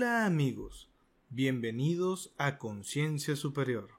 Hola 0.00 0.26
amigos, 0.26 0.88
bienvenidos 1.28 2.32
a 2.38 2.58
Conciencia 2.58 3.34
Superior. 3.34 3.90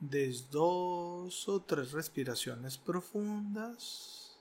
des 0.00 0.50
dos 0.50 1.48
o 1.48 1.60
tres 1.62 1.92
respiraciones 1.92 2.76
profundas, 2.76 4.38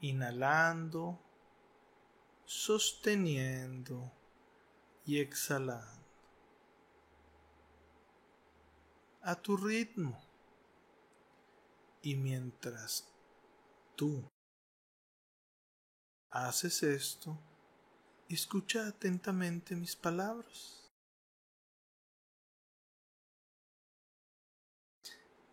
inhalando, 0.00 1.18
sosteniendo 2.44 4.12
y 5.04 5.20
exhalando. 5.20 6.04
A 9.22 9.34
tu 9.34 9.56
ritmo. 9.56 10.20
Y 12.02 12.14
mientras 12.14 13.08
tú 13.96 14.30
haces 16.30 16.84
esto, 16.84 17.36
escucha 18.28 18.88
atentamente 18.88 19.76
mis 19.76 19.94
palabras. 19.94 20.90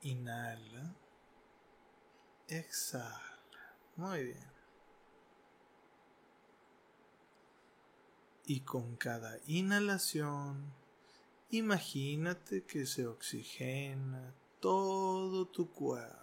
Inhala. 0.01 0.95
Exhala. 2.47 3.21
Muy 3.95 4.23
bien. 4.23 4.53
Y 8.45 8.59
con 8.61 8.97
cada 8.97 9.39
inhalación, 9.47 10.73
imagínate 11.51 12.65
que 12.65 12.85
se 12.85 13.07
oxigena 13.07 14.33
todo 14.59 15.47
tu 15.47 15.71
cuerpo. 15.71 16.17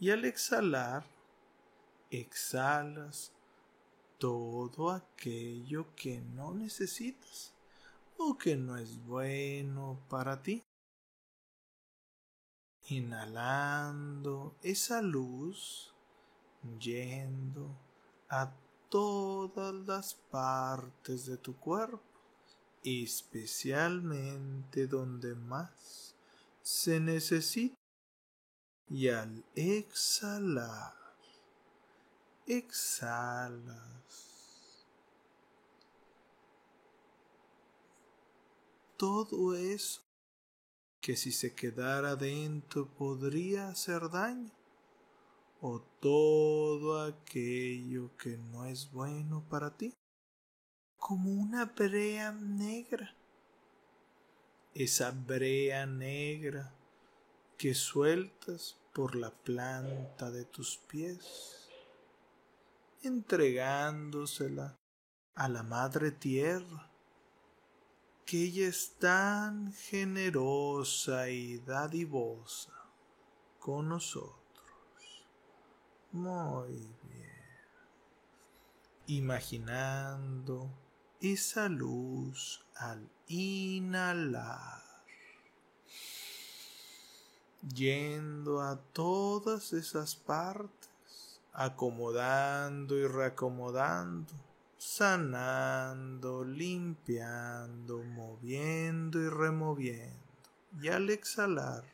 Y 0.00 0.10
al 0.10 0.24
exhalar, 0.24 1.04
exhalas 2.10 3.32
todo 4.22 4.90
aquello 4.90 5.92
que 5.96 6.20
no 6.20 6.54
necesitas 6.54 7.52
o 8.16 8.38
que 8.38 8.54
no 8.54 8.76
es 8.76 9.04
bueno 9.04 9.98
para 10.08 10.40
ti. 10.40 10.62
Inhalando 12.86 14.54
esa 14.62 15.02
luz 15.02 15.92
yendo 16.78 17.76
a 18.28 18.52
todas 18.88 19.74
las 19.74 20.14
partes 20.14 21.26
de 21.26 21.36
tu 21.36 21.56
cuerpo, 21.56 22.00
especialmente 22.84 24.86
donde 24.86 25.34
más 25.34 26.14
se 26.62 27.00
necesita. 27.00 27.74
Y 28.88 29.08
al 29.08 29.44
exhalar, 29.56 31.01
exhalas. 32.46 34.32
Todo 38.96 39.56
eso 39.56 40.02
que 41.00 41.16
si 41.16 41.32
se 41.32 41.54
quedara 41.54 42.14
dentro 42.14 42.88
podría 42.94 43.68
hacer 43.68 44.08
daño 44.10 44.52
o 45.60 45.80
todo 46.00 47.02
aquello 47.02 48.16
que 48.16 48.36
no 48.36 48.66
es 48.66 48.90
bueno 48.90 49.44
para 49.48 49.76
ti 49.76 49.92
como 50.96 51.30
una 51.32 51.66
brea 51.66 52.30
negra. 52.32 53.16
Esa 54.74 55.10
brea 55.10 55.84
negra 55.84 56.72
que 57.58 57.74
sueltas 57.74 58.76
por 58.92 59.16
la 59.16 59.30
planta 59.30 60.30
de 60.30 60.44
tus 60.44 60.78
pies, 60.78 61.61
entregándosela 63.02 64.78
a 65.34 65.48
la 65.48 65.62
Madre 65.62 66.12
Tierra, 66.12 66.90
que 68.24 68.44
ella 68.44 68.68
es 68.68 68.94
tan 68.98 69.72
generosa 69.72 71.28
y 71.28 71.58
dadivosa 71.58 72.72
con 73.58 73.88
nosotros. 73.88 74.38
Muy 76.12 76.88
bien. 77.02 77.30
Imaginando 79.06 80.70
esa 81.20 81.68
luz 81.68 82.64
al 82.74 83.10
inhalar 83.26 84.82
yendo 87.68 88.60
a 88.60 88.76
todas 88.92 89.72
esas 89.72 90.16
partes, 90.16 90.81
acomodando 91.52 92.96
y 92.96 93.06
reacomodando, 93.06 94.32
sanando, 94.76 96.44
limpiando, 96.44 98.02
moviendo 98.02 99.20
y 99.20 99.28
removiendo. 99.28 100.18
Y 100.80 100.88
al 100.88 101.10
exhalar, 101.10 101.84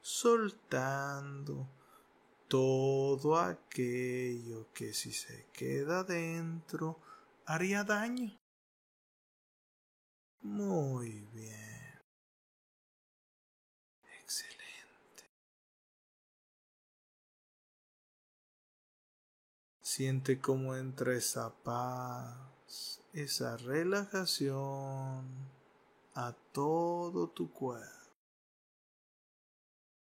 soltando 0.00 1.68
todo 2.48 3.38
aquello 3.38 4.72
que 4.74 4.92
si 4.92 5.12
se 5.12 5.46
queda 5.52 6.04
dentro 6.04 7.00
haría 7.46 7.84
daño. 7.84 8.36
Muy 10.42 11.20
bien. 11.32 12.02
Excelente. 14.20 14.62
Siente 19.94 20.40
cómo 20.40 20.74
entra 20.74 21.14
esa 21.14 21.50
paz, 21.50 23.02
esa 23.12 23.58
relajación 23.58 25.26
a 26.14 26.32
todo 26.50 27.28
tu 27.28 27.52
cuerpo. 27.52 28.16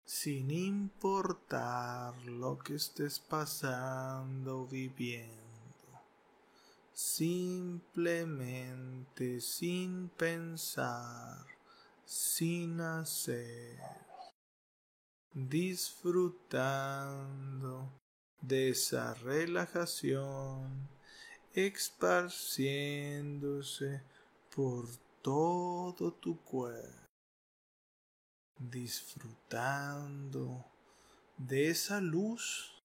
Sin 0.05 0.53
importar 0.53 2.15
lo 2.27 2.61
que 2.61 2.77
estés 2.77 3.19
pasando 3.19 4.61
o 4.61 4.69
viviendo. 4.69 5.41
Simplemente 6.93 9.41
sin 9.41 10.11
pensar, 10.11 11.45
sin 12.05 12.81
hacer 12.81 13.81
disfrutando 15.35 18.02
de 18.43 18.69
esa 18.71 19.15
relajación, 19.15 20.89
esparciéndose 21.55 24.03
por 24.55 24.87
todo 25.23 26.13
tu 26.15 26.43
cuerpo, 26.43 27.07
disfrutando 28.59 30.65
de 31.39 31.71
esa 31.71 32.01
luz 32.01 32.83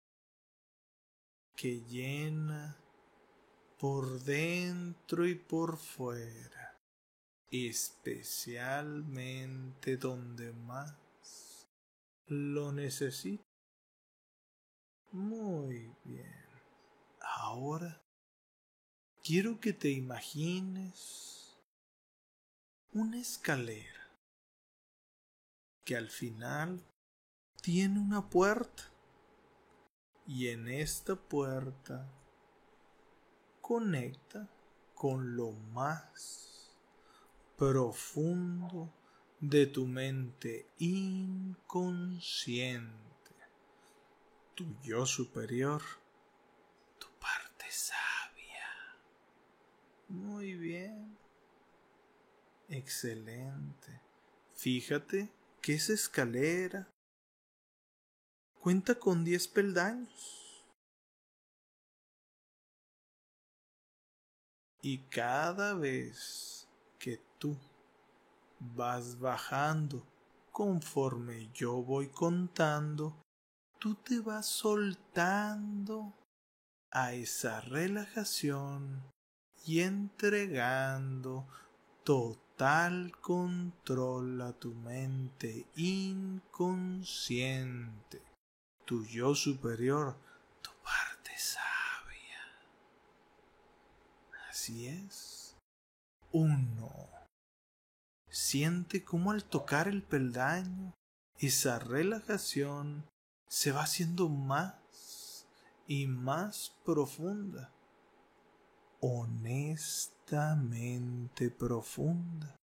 que 1.55 1.81
llena 1.81 2.77
por 3.79 4.23
dentro 4.23 5.27
y 5.27 5.33
por 5.33 5.77
fuera, 5.77 6.79
especialmente 7.49 9.97
donde 9.97 10.53
más 10.53 10.95
lo 12.27 12.71
necesito. 12.71 13.46
Muy 15.11 15.91
bien. 16.03 16.35
Ahora 17.21 18.01
quiero 19.23 19.59
que 19.59 19.73
te 19.73 19.89
imagines 19.89 21.57
una 22.93 23.19
escalera 23.19 24.09
que 25.83 25.95
al 25.95 26.09
final 26.09 26.83
tiene 27.61 27.99
una 27.99 28.29
puerta 28.29 28.83
y 30.25 30.47
en 30.49 30.67
esta 30.67 31.15
puerta 31.15 32.11
conecta 33.61 34.49
con 34.93 35.35
lo 35.35 35.51
más 35.51 36.77
profundo 37.57 38.93
de 39.39 39.67
tu 39.67 39.85
mente 39.85 40.69
inconsciente, 40.79 41.77
tu 44.57 44.65
yo 44.81 45.05
superior, 45.05 45.83
tu 46.97 47.07
parte 47.19 47.65
sabia. 47.69 48.97
Muy 50.07 50.55
bien. 50.55 51.15
Excelente. 52.67 54.01
Fíjate 54.55 55.31
que 55.61 55.75
esa 55.75 55.93
escalera 55.93 56.89
cuenta 58.59 58.95
con 58.95 59.23
10 59.23 59.47
peldaños. 59.47 60.65
Y 64.81 65.03
cada 65.09 65.75
vez 65.75 66.67
que 66.97 67.21
tú 67.37 67.55
vas 68.59 69.19
bajando 69.19 70.03
conforme 70.51 71.51
yo 71.53 71.83
voy 71.83 72.07
contando, 72.07 73.26
tú 73.79 73.95
te 73.95 74.19
vas 74.19 74.45
soltando 74.45 76.13
a 76.91 77.13
esa 77.13 77.61
relajación 77.61 79.03
y 79.65 79.81
entregando 79.81 81.47
total 82.03 83.11
control 83.19 84.41
a 84.41 84.53
tu 84.53 84.73
mente 84.73 85.67
inconsciente, 85.75 87.03
tu 88.85 89.05
yo 89.05 89.35
superior, 89.35 90.15
tu 90.61 90.71
parte 90.81 91.31
sabia. 91.37 92.39
Así 94.49 94.87
es. 94.87 95.57
Uno. 96.31 97.09
Siente 98.29 99.03
cómo 99.03 99.31
al 99.31 99.43
tocar 99.43 99.87
el 99.87 100.01
peldaño, 100.03 100.93
esa 101.39 101.79
relajación 101.79 103.05
se 103.47 103.71
va 103.71 103.83
haciendo 103.83 104.27
más 104.29 105.47
y 105.87 106.07
más 106.07 106.73
profunda, 106.83 107.71
honestamente 108.99 111.49
profunda. 111.49 112.55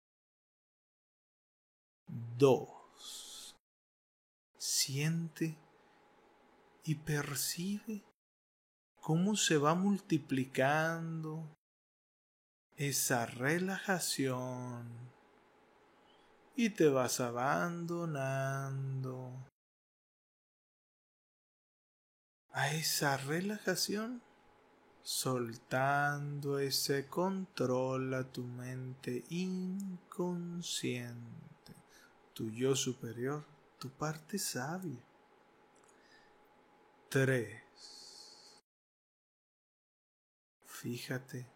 Dos. 2.38 3.56
Siente 4.58 5.58
y 6.84 6.96
percibe 6.96 8.04
cómo 9.02 9.36
se 9.36 9.58
va 9.58 9.76
multiplicando 9.76 11.56
esa 12.76 13.26
relajación 13.26 14.90
y 16.56 16.70
te 16.72 16.90
vas 16.90 17.20
abandonando 17.20 19.53
a 22.54 22.72
esa 22.72 23.18
relajación, 23.18 24.22
soltando 25.02 26.60
ese 26.60 27.08
control 27.08 28.14
a 28.14 28.32
tu 28.32 28.44
mente 28.44 29.24
inconsciente, 29.30 30.94
tu 32.34 32.52
yo 32.52 32.76
superior, 32.76 33.44
tu 33.80 33.90
parte 33.90 34.38
sabia. 34.38 35.04
3. 37.10 37.64
Fíjate, 40.66 41.48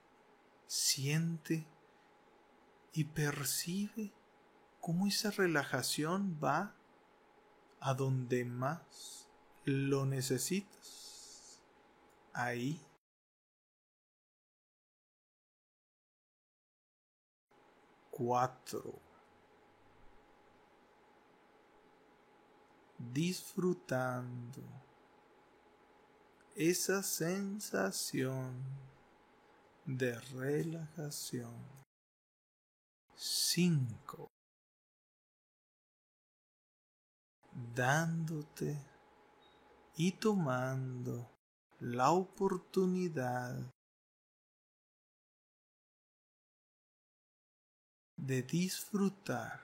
siente 0.65 1.67
y 2.94 3.03
percibe 3.03 4.11
cómo 4.79 5.05
esa 5.05 5.29
relajación 5.29 6.39
va 6.44 6.75
a 7.79 7.94
donde 7.94 8.45
más 8.45 9.26
lo 9.67 10.05
necesitas. 10.05 11.61
Ahí. 12.33 12.79
Cuatro. 18.09 18.99
Disfrutando 22.97 24.63
esa 26.55 27.03
sensación 27.03 28.63
de 29.85 30.17
relajación. 30.19 31.77
5. 33.15 34.27
Dándote 37.75 38.86
y 39.99 40.11
tomando 40.11 41.27
la 41.79 42.11
oportunidad 42.11 43.73
de 48.15 48.44
disfrutar 48.44 49.59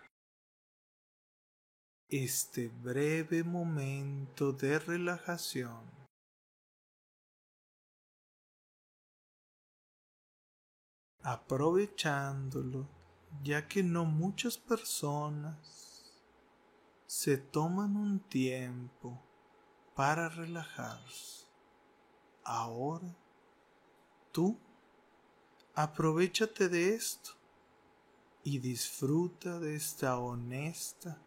este 2.09 2.67
breve 2.67 3.43
momento 3.43 4.51
de 4.51 4.79
relajación. 4.79 5.83
Aprovechándolo, 11.21 12.89
ya 13.43 13.67
que 13.67 13.83
no 13.83 14.05
muchas 14.05 14.57
personas 14.57 16.11
se 17.05 17.37
toman 17.37 17.95
un 17.95 18.19
tiempo 18.19 19.32
para 19.95 20.29
relajarse. 20.29 21.45
Ahora, 22.43 23.15
tú, 24.31 24.57
aprovechate 25.75 26.69
de 26.69 26.95
esto 26.95 27.31
y 28.43 28.59
disfruta 28.59 29.59
de 29.59 29.75
esta 29.75 30.17
honesta 30.17 31.17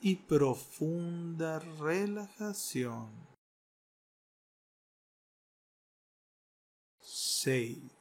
y 0.00 0.16
profunda 0.16 1.58
relajación. 1.58 3.10
6. 7.00 7.94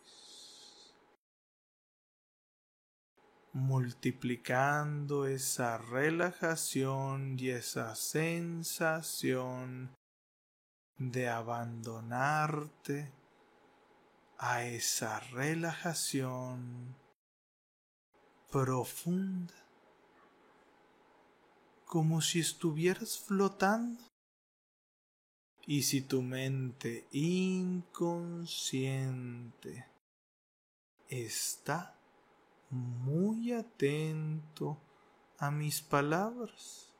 multiplicando 3.53 5.27
esa 5.27 5.77
relajación 5.77 7.37
y 7.37 7.49
esa 7.49 7.93
sensación 7.95 9.91
de 10.97 11.29
abandonarte 11.29 13.11
a 14.37 14.63
esa 14.63 15.19
relajación 15.19 16.95
profunda, 18.51 19.53
como 21.85 22.21
si 22.21 22.39
estuvieras 22.39 23.17
flotando. 23.17 24.03
Y 25.65 25.83
si 25.83 26.01
tu 26.01 26.21
mente 26.21 27.07
inconsciente 27.11 28.33
está 31.07 31.97
muy 32.69 33.53
atento 33.53 34.77
a 35.37 35.49
mis 35.51 35.81
palabras 35.81 36.92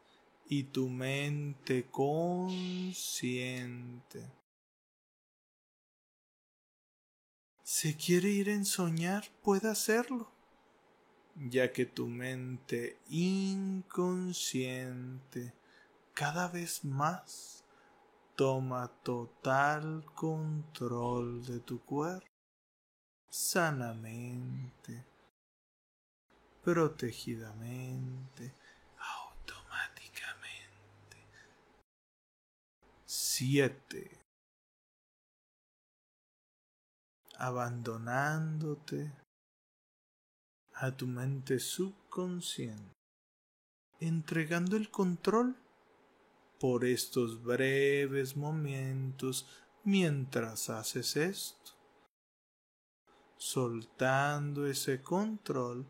y 0.55 0.65
tu 0.65 0.88
mente 0.88 1.89
consciente. 1.89 2.53
Se 7.63 7.98
quiere 7.98 8.29
ir 8.29 8.50
en 8.50 8.63
soñar, 8.65 9.24
puede 9.41 9.67
hacerlo, 9.67 10.29
ya 11.36 11.72
que 11.72 11.88
tu 11.88 12.05
mente 12.07 13.00
inconsciente 13.10 14.36
cada 16.13 16.48
vez 16.50 16.86
más 16.86 17.63
toma 18.36 18.91
total 19.01 20.05
control 20.13 21.43
de 21.45 21.62
tu 21.62 21.79
cuerpo 21.83 22.27
sanamente 23.27 25.03
protegidamente, 26.63 28.53
automáticamente. 28.98 30.13
Siete. 33.45 34.21
abandonándote 37.35 39.12
a 40.75 40.95
tu 40.95 41.07
mente 41.07 41.59
subconsciente, 41.59 42.93
entregando 44.00 44.77
el 44.77 44.89
control 44.89 45.57
por 46.57 46.85
estos 46.85 47.43
breves 47.43 48.38
momentos 48.38 49.45
mientras 49.83 50.69
haces 50.69 51.17
esto, 51.17 51.73
soltando 53.35 54.65
ese 54.65 55.01
control 55.01 55.85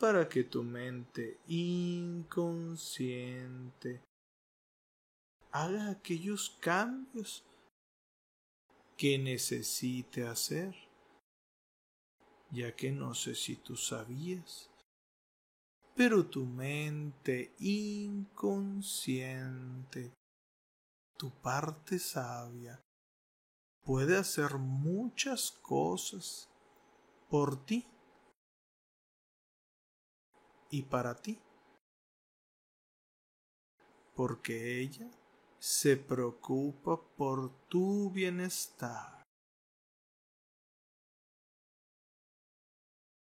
para 0.00 0.28
que 0.28 0.42
tu 0.42 0.64
mente 0.64 1.38
inconsciente 1.46 2.48
haga 5.62 5.90
aquellos 5.90 6.50
cambios 6.60 7.44
que 8.96 9.18
necesite 9.18 10.24
hacer, 10.26 10.72
ya 12.50 12.76
que 12.76 12.92
no 12.92 13.12
sé 13.14 13.34
si 13.34 13.56
tú 13.56 13.74
sabías, 13.76 14.70
pero 15.96 16.26
tu 16.26 16.44
mente 16.44 17.56
inconsciente, 17.58 18.52
tu 21.16 21.30
parte 21.40 21.98
sabia, 21.98 22.80
puede 23.82 24.16
hacer 24.16 24.58
muchas 24.58 25.50
cosas 25.50 26.48
por 27.28 27.66
ti 27.66 27.84
y 30.70 30.82
para 30.82 31.20
ti, 31.20 31.40
porque 34.14 34.80
ella 34.80 35.17
se 35.58 35.96
preocupa 35.96 36.96
por 37.16 37.68
tu 37.68 38.10
bienestar. 38.10 39.22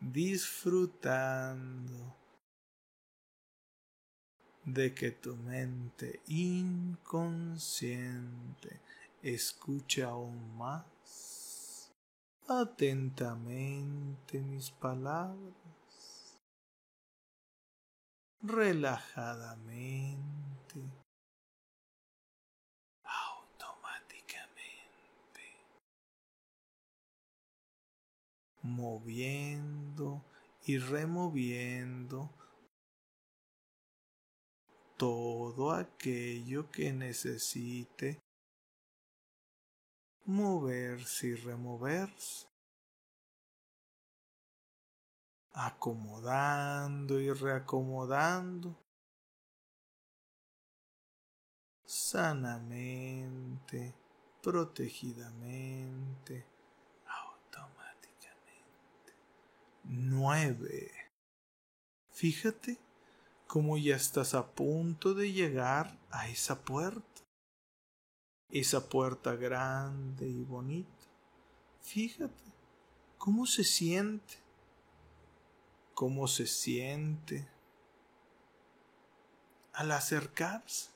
disfrutando 0.00 1.44
de 4.64 4.94
que 4.94 5.10
tu 5.10 5.36
mente 5.36 6.22
inconsciente 6.28 7.54
escuche 9.24 10.02
aún 10.02 10.54
más 10.58 11.90
atentamente 12.46 14.42
mis 14.42 14.70
palabras, 14.70 16.42
relajadamente, 18.42 20.78
automáticamente, 23.02 25.56
moviendo 28.60 30.22
y 30.66 30.76
removiendo 30.76 32.30
todo 34.98 35.72
aquello 35.72 36.70
que 36.70 36.92
necesite 36.92 38.23
moverse 40.24 41.28
y 41.28 41.34
removerse, 41.34 42.46
acomodando 45.52 47.20
y 47.20 47.32
reacomodando 47.32 48.84
sanamente, 51.84 53.94
protegidamente, 54.42 56.46
automáticamente. 57.06 59.12
Nueve. 59.84 60.90
Fíjate 62.10 62.78
como 63.46 63.78
ya 63.78 63.96
estás 63.96 64.34
a 64.34 64.46
punto 64.46 65.14
de 65.14 65.32
llegar 65.32 65.98
a 66.10 66.28
esa 66.28 66.64
puerta. 66.64 67.13
Esa 68.50 68.88
puerta 68.88 69.34
grande 69.34 70.28
y 70.28 70.44
bonita. 70.44 71.06
Fíjate 71.82 72.44
cómo 73.18 73.46
se 73.46 73.64
siente. 73.64 74.36
Cómo 75.94 76.28
se 76.28 76.46
siente 76.46 77.48
al 79.72 79.90
acercarse. 79.92 80.90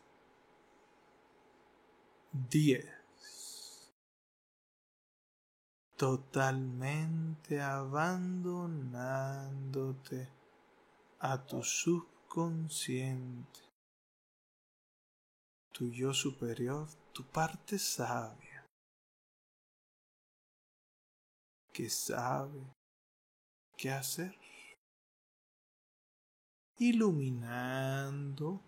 Diez. 2.32 2.86
Totalmente 5.96 7.60
abandonándote 7.60 10.28
a 11.18 11.44
tu 11.44 11.64
sub 11.64 12.06
consciente, 12.28 13.60
tu 15.72 15.90
yo 15.90 16.14
superior, 16.14 16.86
tu 17.18 17.24
parte 17.24 17.80
sabia, 17.80 18.64
que 21.72 21.90
sabe 21.90 22.62
qué 23.76 23.90
hacer, 23.90 24.38
iluminando 26.76 28.62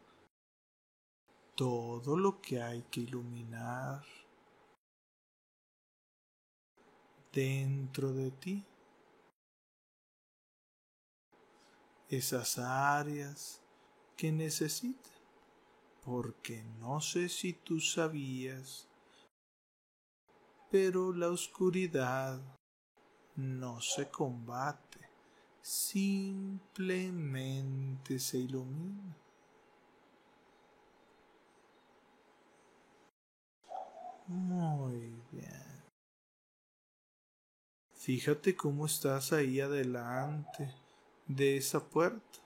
todo 1.55 2.17
lo 2.17 2.41
que 2.41 2.61
hay 2.61 2.83
que 2.91 3.03
iluminar 3.03 4.05
dentro 7.33 8.13
de 8.13 8.33
ti. 8.33 8.67
esas 12.09 12.59
áreas 12.59 13.63
que 14.17 14.33
necesitan. 14.33 15.20
Porque 16.11 16.65
no 16.81 17.01
sé 17.01 17.29
si 17.29 17.53
tú 17.53 17.79
sabías, 17.79 18.89
pero 20.69 21.13
la 21.13 21.29
oscuridad 21.29 22.41
no 23.37 23.81
se 23.81 24.11
combate, 24.11 25.09
simplemente 25.63 28.19
se 28.19 28.39
ilumina. 28.39 29.17
Muy 34.27 35.15
bien. 35.31 35.85
Fíjate 37.95 38.57
cómo 38.57 38.87
estás 38.87 39.33
ahí 39.33 39.61
adelante 39.61 40.75
de 41.29 41.57
esa 41.57 41.89
puerta. 41.89 42.41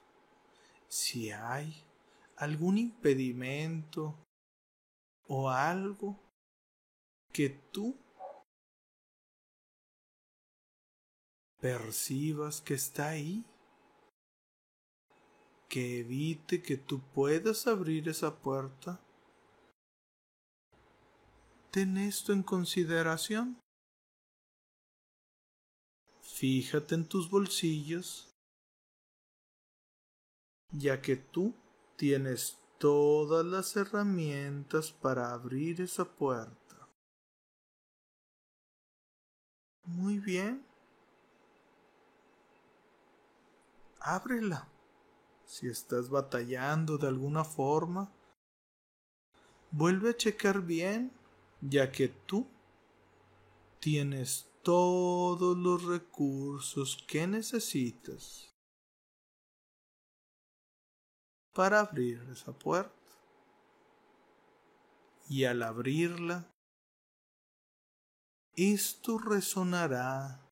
Si 0.87 1.31
hay 1.31 1.84
algún 2.35 2.77
impedimento 2.77 4.15
o 5.27 5.49
algo 5.49 6.19
que 7.31 7.49
tú 7.49 7.97
percibas 11.59 12.61
que 12.61 12.75
está 12.75 13.09
ahí, 13.09 13.43
que 15.67 15.99
evite 15.99 16.61
que 16.61 16.77
tú 16.77 17.01
puedas 17.13 17.67
abrir 17.67 18.07
esa 18.07 18.39
puerta, 18.39 18.99
ten 21.71 21.97
esto 21.97 22.31
en 22.33 22.43
consideración. 22.43 23.59
Fíjate 26.21 26.95
en 26.95 27.07
tus 27.07 27.29
bolsillos 27.29 28.35
ya 30.71 31.01
que 31.01 31.15
tú 31.15 31.53
tienes 31.95 32.57
todas 32.77 33.45
las 33.45 33.75
herramientas 33.75 34.91
para 34.91 35.31
abrir 35.31 35.81
esa 35.81 36.05
puerta. 36.05 36.89
Muy 39.83 40.19
bien. 40.19 40.65
Ábrela. 43.99 44.67
Si 45.45 45.67
estás 45.67 46.09
batallando 46.09 46.97
de 46.97 47.07
alguna 47.07 47.43
forma, 47.43 48.11
vuelve 49.71 50.09
a 50.09 50.17
checar 50.17 50.61
bien, 50.61 51.11
ya 51.61 51.91
que 51.91 52.07
tú 52.07 52.47
tienes 53.79 54.47
todos 54.63 55.55
los 55.55 55.83
recursos 55.85 56.97
que 57.07 57.27
necesitas. 57.27 58.54
Para 61.55 61.79
abrir 61.79 62.21
esa 62.29 62.51
puerta. 62.51 62.91
Y 65.27 65.45
al 65.45 65.63
abrirla, 65.63 66.45
esto 68.55 69.17
resonará 69.17 70.51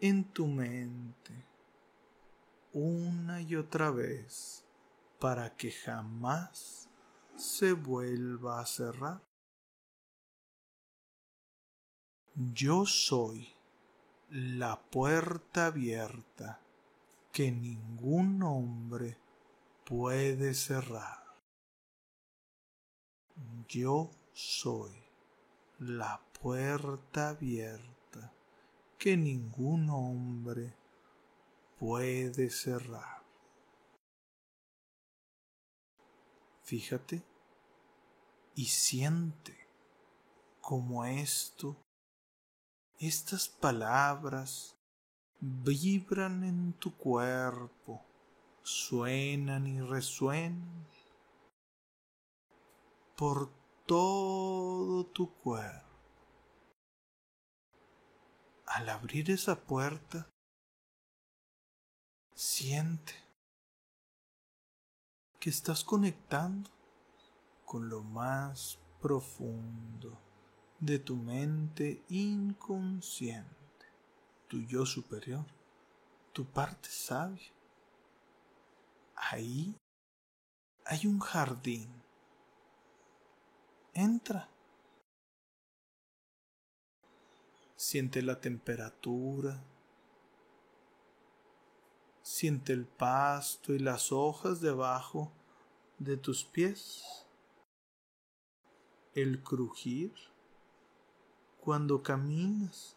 en 0.00 0.24
tu 0.32 0.46
mente 0.46 1.46
una 2.72 3.40
y 3.40 3.54
otra 3.54 3.90
vez 3.90 4.64
para 5.20 5.56
que 5.56 5.70
jamás 5.70 6.88
se 7.36 7.72
vuelva 7.72 8.60
a 8.60 8.66
cerrar. 8.66 9.22
Yo 12.34 12.84
soy 12.84 13.54
la 14.28 14.80
puerta 14.90 15.66
abierta 15.66 16.65
que 17.36 17.52
ningún 17.52 18.42
hombre 18.42 19.18
puede 19.84 20.54
cerrar. 20.54 21.22
Yo 23.68 24.10
soy 24.32 24.96
la 25.78 26.18
puerta 26.40 27.28
abierta 27.28 28.32
que 28.96 29.18
ningún 29.18 29.90
hombre 29.90 30.74
puede 31.78 32.48
cerrar. 32.48 33.22
Fíjate 36.62 37.22
y 38.54 38.64
siente 38.64 39.68
como 40.62 41.04
esto, 41.04 41.76
estas 42.98 43.46
palabras 43.46 44.75
vibran 45.40 46.44
en 46.44 46.72
tu 46.74 46.96
cuerpo, 46.96 48.04
suenan 48.62 49.66
y 49.66 49.80
resuenan 49.80 50.86
por 53.16 53.50
todo 53.86 55.06
tu 55.06 55.32
cuerpo. 55.34 55.86
Al 58.66 58.88
abrir 58.88 59.30
esa 59.30 59.64
puerta, 59.64 60.28
siente 62.34 63.14
que 65.38 65.50
estás 65.50 65.84
conectando 65.84 66.70
con 67.64 67.88
lo 67.88 68.02
más 68.02 68.78
profundo 69.00 70.20
de 70.80 70.98
tu 70.98 71.16
mente 71.16 72.04
inconsciente, 72.08 73.65
tu 74.48 74.60
yo 74.62 74.86
superior, 74.86 75.44
tu 76.32 76.44
parte 76.44 76.88
sabia. 76.88 77.52
Ahí 79.14 79.74
hay 80.84 81.06
un 81.06 81.18
jardín. 81.18 81.88
Entra. 83.92 84.48
Siente 87.76 88.22
la 88.22 88.40
temperatura. 88.40 89.64
Siente 92.22 92.72
el 92.72 92.86
pasto 92.86 93.72
y 93.72 93.78
las 93.78 94.12
hojas 94.12 94.60
debajo 94.60 95.32
de 95.98 96.16
tus 96.16 96.44
pies. 96.44 97.26
El 99.14 99.42
crujir 99.42 100.12
cuando 101.60 102.02
caminas. 102.02 102.95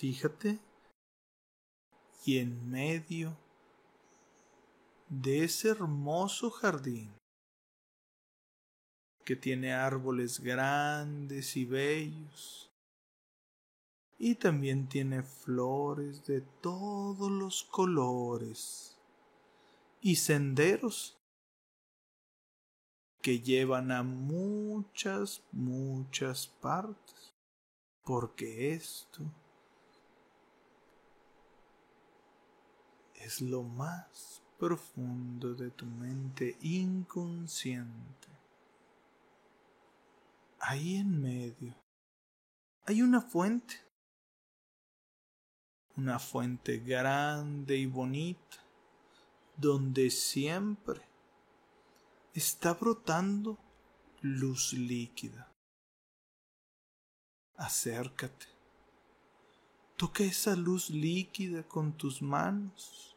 Fíjate 0.00 0.58
y 2.24 2.38
en 2.38 2.70
medio 2.70 3.36
de 5.10 5.44
ese 5.44 5.68
hermoso 5.68 6.50
jardín 6.50 7.12
que 9.26 9.36
tiene 9.36 9.74
árboles 9.74 10.40
grandes 10.40 11.54
y 11.54 11.66
bellos 11.66 12.72
y 14.16 14.36
también 14.36 14.88
tiene 14.88 15.22
flores 15.22 16.24
de 16.24 16.40
todos 16.40 17.30
los 17.30 17.64
colores 17.64 18.96
y 20.00 20.16
senderos 20.16 21.18
que 23.20 23.40
llevan 23.40 23.92
a 23.92 24.02
muchas, 24.02 25.42
muchas 25.52 26.46
partes, 26.46 27.34
porque 28.02 28.72
esto 28.72 29.30
es 33.20 33.40
lo 33.40 33.62
más 33.62 34.42
profundo 34.58 35.54
de 35.54 35.70
tu 35.70 35.86
mente 35.86 36.58
inconsciente 36.60 38.28
ahí 40.60 40.96
en 40.96 41.20
medio 41.20 41.74
hay 42.90 43.02
una 43.02 43.20
fuente, 43.20 43.76
una 45.96 46.18
fuente 46.18 46.78
grande 46.78 47.76
y 47.76 47.86
bonita, 47.86 48.64
donde 49.56 50.10
siempre 50.10 51.00
está 52.34 52.74
brotando 52.74 53.58
luz 54.22 54.72
líquida. 54.72 55.52
Acércate. 57.56 58.46
Toca 59.96 60.24
esa 60.24 60.56
luz 60.56 60.90
líquida 60.90 61.62
con 61.62 61.92
tus 61.92 62.20
manos. 62.20 63.09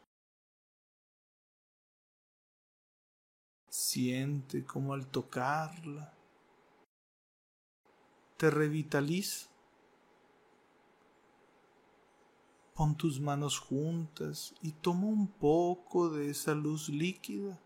Siente 3.76 4.64
como 4.64 4.94
al 4.94 5.08
tocarla 5.08 6.14
te 8.36 8.48
revitaliza. 8.48 9.48
Pon 12.76 12.96
tus 12.96 13.18
manos 13.18 13.58
juntas 13.58 14.54
y 14.62 14.70
toma 14.70 15.08
un 15.08 15.26
poco 15.26 16.08
de 16.08 16.30
esa 16.30 16.54
luz 16.54 16.88
líquida 16.88 17.60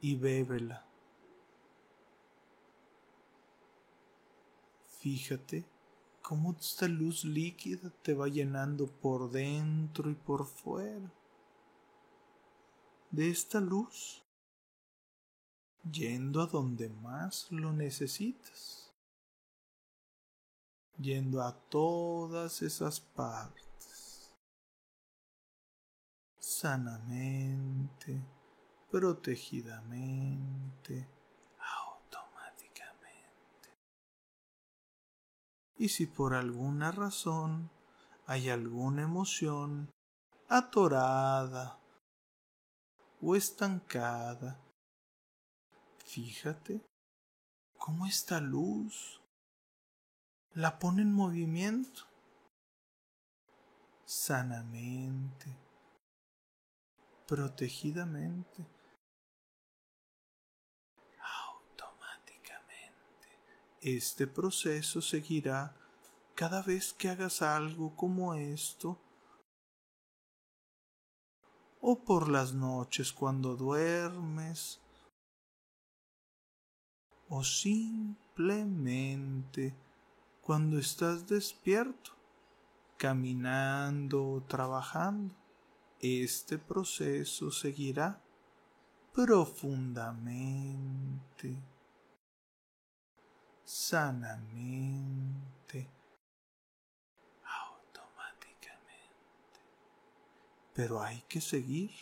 y 0.00 0.16
bébela. 0.16 0.86
Fíjate 5.00 5.66
cómo 6.22 6.56
esta 6.58 6.88
luz 6.88 7.26
líquida 7.26 7.90
te 8.00 8.14
va 8.14 8.28
llenando 8.28 8.86
por 8.86 9.30
dentro 9.30 10.08
y 10.08 10.14
por 10.14 10.46
fuera. 10.46 11.12
De 13.14 13.30
esta 13.30 13.60
luz 13.60 14.24
yendo 15.88 16.42
a 16.42 16.46
donde 16.46 16.88
más 16.88 17.46
lo 17.52 17.72
necesitas, 17.72 18.92
yendo 20.98 21.40
a 21.40 21.52
todas 21.52 22.60
esas 22.62 22.98
partes, 22.98 24.34
sanamente, 26.40 28.20
protegidamente, 28.90 31.06
automáticamente. 31.84 33.68
Y 35.76 35.88
si 35.88 36.06
por 36.06 36.34
alguna 36.34 36.90
razón 36.90 37.70
hay 38.26 38.50
alguna 38.50 39.02
emoción 39.02 39.88
atorada 40.48 41.78
o 43.24 43.34
estancada, 43.34 44.60
Fíjate 46.04 46.80
cómo 47.76 48.06
esta 48.06 48.40
luz 48.40 49.20
la 50.52 50.78
pone 50.78 51.02
en 51.02 51.12
movimiento 51.12 52.04
sanamente, 54.04 55.46
protegidamente, 57.26 58.64
automáticamente. 61.18 63.28
Este 63.80 64.28
proceso 64.28 65.02
seguirá 65.02 65.74
cada 66.36 66.62
vez 66.62 66.92
que 66.92 67.08
hagas 67.08 67.42
algo 67.42 67.96
como 67.96 68.34
esto 68.34 69.03
o 71.86 72.02
por 72.02 72.30
las 72.30 72.54
noches 72.54 73.12
cuando 73.12 73.56
duermes 73.56 74.80
o 77.28 77.44
simplemente 77.44 79.76
cuando 80.40 80.78
estás 80.78 81.26
despierto, 81.26 82.12
caminando 82.96 84.32
o 84.32 84.40
trabajando. 84.40 85.34
Este 86.00 86.56
proceso 86.56 87.50
seguirá 87.50 88.18
profundamente, 89.12 91.62
sanamente, 93.62 95.90
automáticamente. 97.42 99.60
Pero 100.74 101.02
hay 101.02 101.22
que 101.28 101.40
seguir. 101.40 101.92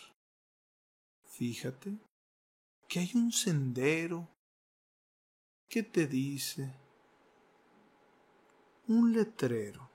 Fíjate 1.24 1.96
que 2.88 2.98
hay 2.98 3.12
un 3.14 3.30
sendero 3.30 4.28
¿Qué 5.68 5.82
te 5.82 6.06
dice 6.06 6.70
un 8.88 9.10
letrero 9.10 9.88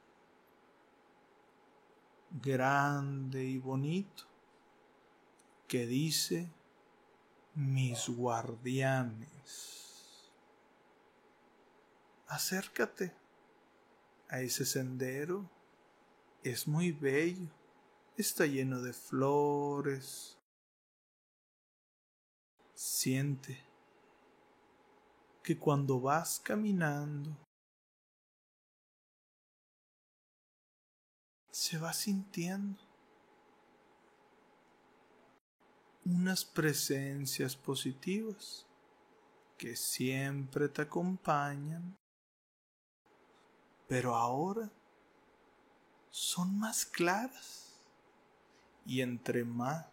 grande 2.31 3.43
y 3.43 3.59
bonito 3.59 4.23
que 5.67 5.85
dice 5.85 6.49
mis 7.53 8.09
guardianes. 8.09 9.29
Acércate 12.27 13.13
a 14.29 14.41
ese 14.41 14.65
sendero. 14.65 15.47
Es 16.41 16.67
muy 16.67 16.91
bello. 16.91 17.56
Está 18.17 18.47
lleno 18.47 18.81
de 18.81 18.93
flores. 18.93 20.39
Siente 22.73 23.63
que 25.43 25.59
cuando 25.59 26.01
vas 26.01 26.39
caminando 26.39 27.37
se 31.51 31.77
va 31.77 31.93
sintiendo 31.93 32.81
unas 36.03 36.43
presencias 36.43 37.55
positivas 37.55 38.65
que 39.59 39.75
siempre 39.75 40.69
te 40.69 40.81
acompañan, 40.81 41.95
pero 43.87 44.15
ahora 44.15 44.71
son 46.09 46.57
más 46.57 46.83
claras 46.83 47.66
y 48.87 49.01
entre 49.01 49.43
más 49.43 49.85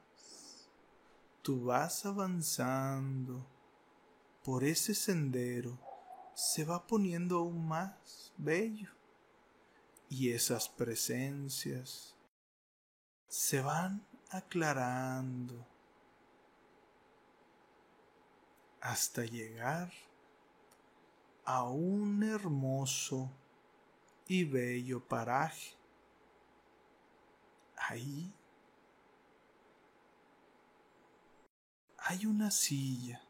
tú 1.42 1.64
vas 1.64 2.06
avanzando 2.06 3.44
por 4.44 4.62
ese 4.62 4.94
sendero 4.94 5.76
se 6.34 6.64
va 6.64 6.86
poniendo 6.86 7.38
aún 7.38 7.66
más 7.66 8.32
bello 8.36 8.90
y 10.08 10.30
esas 10.30 10.68
presencias 10.68 12.14
se 13.28 13.60
van 13.60 14.06
aclarando 14.30 15.66
hasta 18.80 19.24
llegar 19.24 19.92
a 21.44 21.64
un 21.64 22.22
hermoso 22.22 23.30
y 24.28 24.44
bello 24.44 25.00
paraje. 25.06 25.76
Ahí 27.76 28.32
hay 32.06 32.26
una 32.26 32.50
silla. 32.50 33.22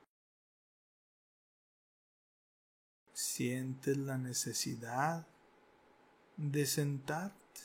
Sientes 3.12 3.96
la 3.96 4.18
necesidad 4.18 5.28
de 6.37 6.66
sentarte 6.66 7.60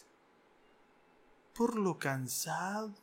por 1.55 1.75
lo 1.77 1.97
cansado 1.97 2.93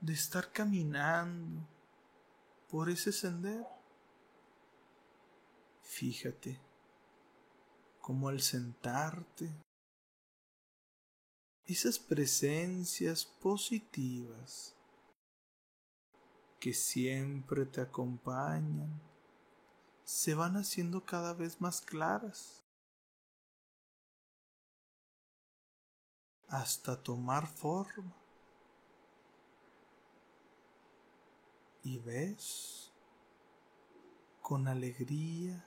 de 0.00 0.12
estar 0.12 0.52
caminando 0.52 1.66
por 2.70 2.88
ese 2.90 3.10
sendero. 3.10 3.68
Fíjate 5.82 6.60
cómo 8.00 8.28
al 8.28 8.40
sentarte, 8.40 9.52
esas 11.64 11.98
presencias 11.98 13.24
positivas 13.24 14.76
que 16.62 16.72
siempre 16.72 17.66
te 17.66 17.80
acompañan 17.80 19.00
se 20.04 20.32
van 20.36 20.56
haciendo 20.56 21.04
cada 21.04 21.34
vez 21.34 21.60
más 21.60 21.80
claras 21.80 22.62
hasta 26.46 27.02
tomar 27.02 27.48
forma. 27.48 28.14
y 31.84 31.98
ves 31.98 32.92
con 34.40 34.68
alegría 34.68 35.66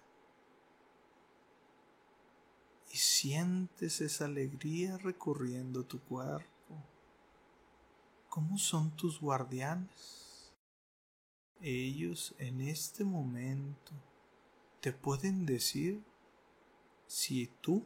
y 2.90 2.96
sientes 2.96 4.00
esa 4.00 4.24
alegría 4.24 4.98
recorriendo 4.98 5.84
tu 5.84 6.00
cuerpo. 6.00 6.46
¿Cómo 8.30 8.58
son 8.58 8.92
tus 8.92 9.20
guardianes? 9.20 10.25
Ellos 11.62 12.36
en 12.38 12.62
este 12.62 13.04
momento 13.04 13.92
te 14.82 14.92
pueden 14.92 15.46
decir 15.46 16.04
si 17.08 17.48
tú 17.62 17.86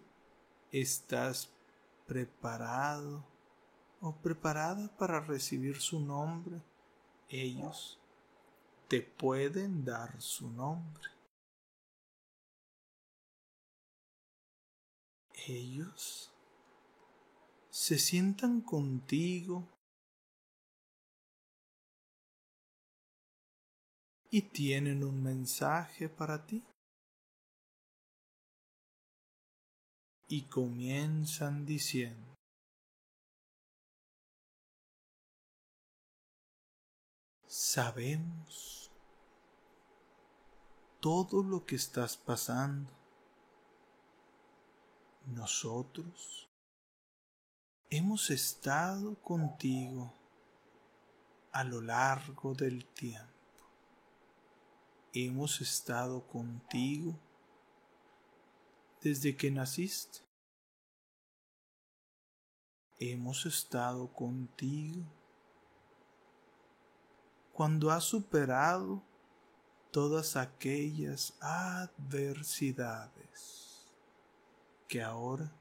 estás 0.72 1.50
preparado 2.08 3.26
o 4.02 4.16
preparada 4.16 4.96
para 4.98 5.20
recibir 5.20 5.78
su 5.80 6.00
nombre. 6.00 6.62
Ellos 7.30 8.00
te 8.88 9.02
pueden 9.02 9.86
dar 9.86 10.20
su 10.22 10.50
nombre. 10.50 11.08
Ellos 15.48 16.32
se 17.70 17.98
sientan 17.98 18.62
contigo 18.62 19.68
y 24.30 24.44
tienen 24.44 25.04
un 25.04 25.22
mensaje 25.24 26.08
para 26.10 26.46
ti. 26.46 26.64
Y 30.28 30.44
comienzan 30.44 31.66
diciendo, 31.66 32.36
sabemos 37.48 38.92
todo 41.00 41.42
lo 41.42 41.66
que 41.66 41.76
estás 41.76 42.16
pasando. 42.16 42.92
Nosotros 45.26 46.48
hemos 47.90 48.30
estado 48.30 49.16
contigo 49.22 50.14
a 51.52 51.64
lo 51.64 51.82
largo 51.82 52.54
del 52.54 52.86
tiempo. 52.86 53.29
Hemos 55.12 55.60
estado 55.60 56.22
contigo 56.28 57.20
desde 59.02 59.36
que 59.36 59.50
naciste. 59.50 60.20
Hemos 63.00 63.48
estado 63.48 64.14
contigo 64.14 65.04
cuando 67.54 67.90
has 67.90 68.04
superado 68.04 69.02
todas 69.92 70.36
aquellas 70.36 71.34
adversidades 71.42 73.92
que 74.88 75.02
ahora, 75.02 75.52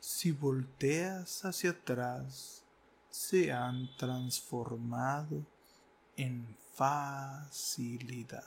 si 0.00 0.32
volteas 0.32 1.44
hacia 1.44 1.70
atrás, 1.70 2.64
se 3.10 3.52
han 3.52 3.96
transformado 3.96 5.46
en 6.16 6.56
facilidades. 6.74 8.44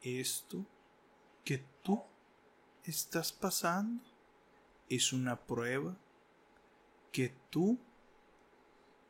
Esto 0.00 0.64
que 1.44 1.58
tú 1.82 2.02
estás 2.84 3.32
pasando 3.32 4.02
es 4.88 5.12
una 5.12 5.36
prueba 5.36 5.96
que 7.12 7.34
tú 7.50 7.78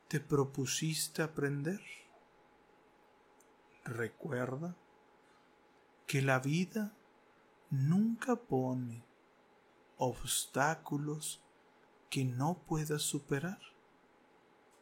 te 0.09 0.21
propusiste 0.21 1.23
aprender 1.23 1.81
Recuerda 3.89 4.77
que 6.07 6.21
la 6.21 6.41
vida 6.41 6.93
nunca 7.71 8.37
pone 8.37 9.03
obstáculos 9.97 11.43
que 12.11 12.27
no 12.27 12.59
puedas 12.67 13.01
superar, 13.01 13.59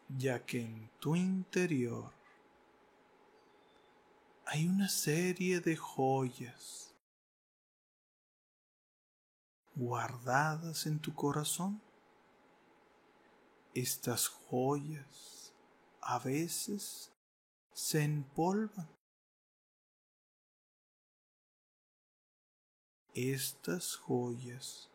ya 0.09 0.45
que 0.45 0.62
en 0.62 0.90
tu 1.01 1.16
interior 1.16 2.12
hay 4.47 4.69
una 4.69 4.88
serie 4.88 5.61
de 5.61 5.77
joyas 5.77 6.95
guardadas 9.75 10.87
en 10.87 10.99
tu 11.01 11.14
corazón. 11.14 11.83
Estas 13.75 14.29
joyas 14.29 15.53
a 16.01 16.19
veces 16.19 17.12
se 17.73 18.03
empolvan 18.03 18.97
Estas 23.19 23.97
joyas 23.97 24.90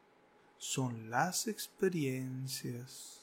son 0.60 1.10
las 1.10 1.48
experiencias 1.48 3.21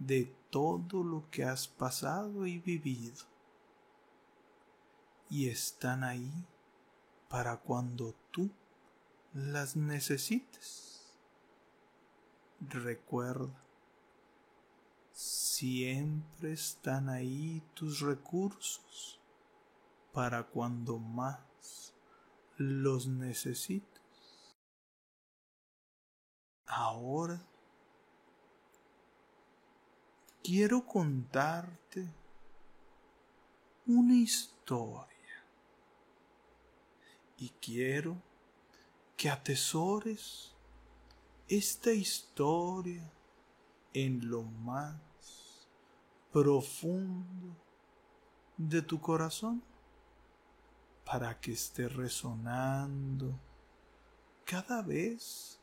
de 0.00 0.34
todo 0.50 1.04
lo 1.04 1.30
que 1.30 1.44
has 1.44 1.68
pasado 1.68 2.46
y 2.46 2.58
vivido. 2.58 3.24
Y 5.28 5.48
están 5.48 6.02
ahí 6.02 6.32
para 7.28 7.58
cuando 7.58 8.14
tú 8.32 8.50
las 9.32 9.76
necesites. 9.76 11.12
Recuerda, 12.60 13.62
siempre 15.12 16.52
están 16.52 17.08
ahí 17.08 17.62
tus 17.74 18.00
recursos 18.00 19.20
para 20.12 20.42
cuando 20.44 20.98
más 20.98 21.94
los 22.56 23.06
necesites. 23.06 24.00
Ahora 26.66 27.49
quiero 30.42 30.86
contarte 30.86 32.08
una 33.86 34.14
historia 34.14 35.08
y 37.38 37.48
quiero 37.60 38.16
que 39.16 39.30
atesores 39.30 40.54
esta 41.48 41.92
historia 41.92 43.12
en 43.92 44.30
lo 44.30 44.42
más 44.42 45.68
profundo 46.32 47.56
de 48.56 48.82
tu 48.82 49.00
corazón 49.00 49.62
para 51.04 51.40
que 51.40 51.52
esté 51.52 51.88
resonando 51.88 53.38
cada 54.44 54.82
vez 54.82 55.60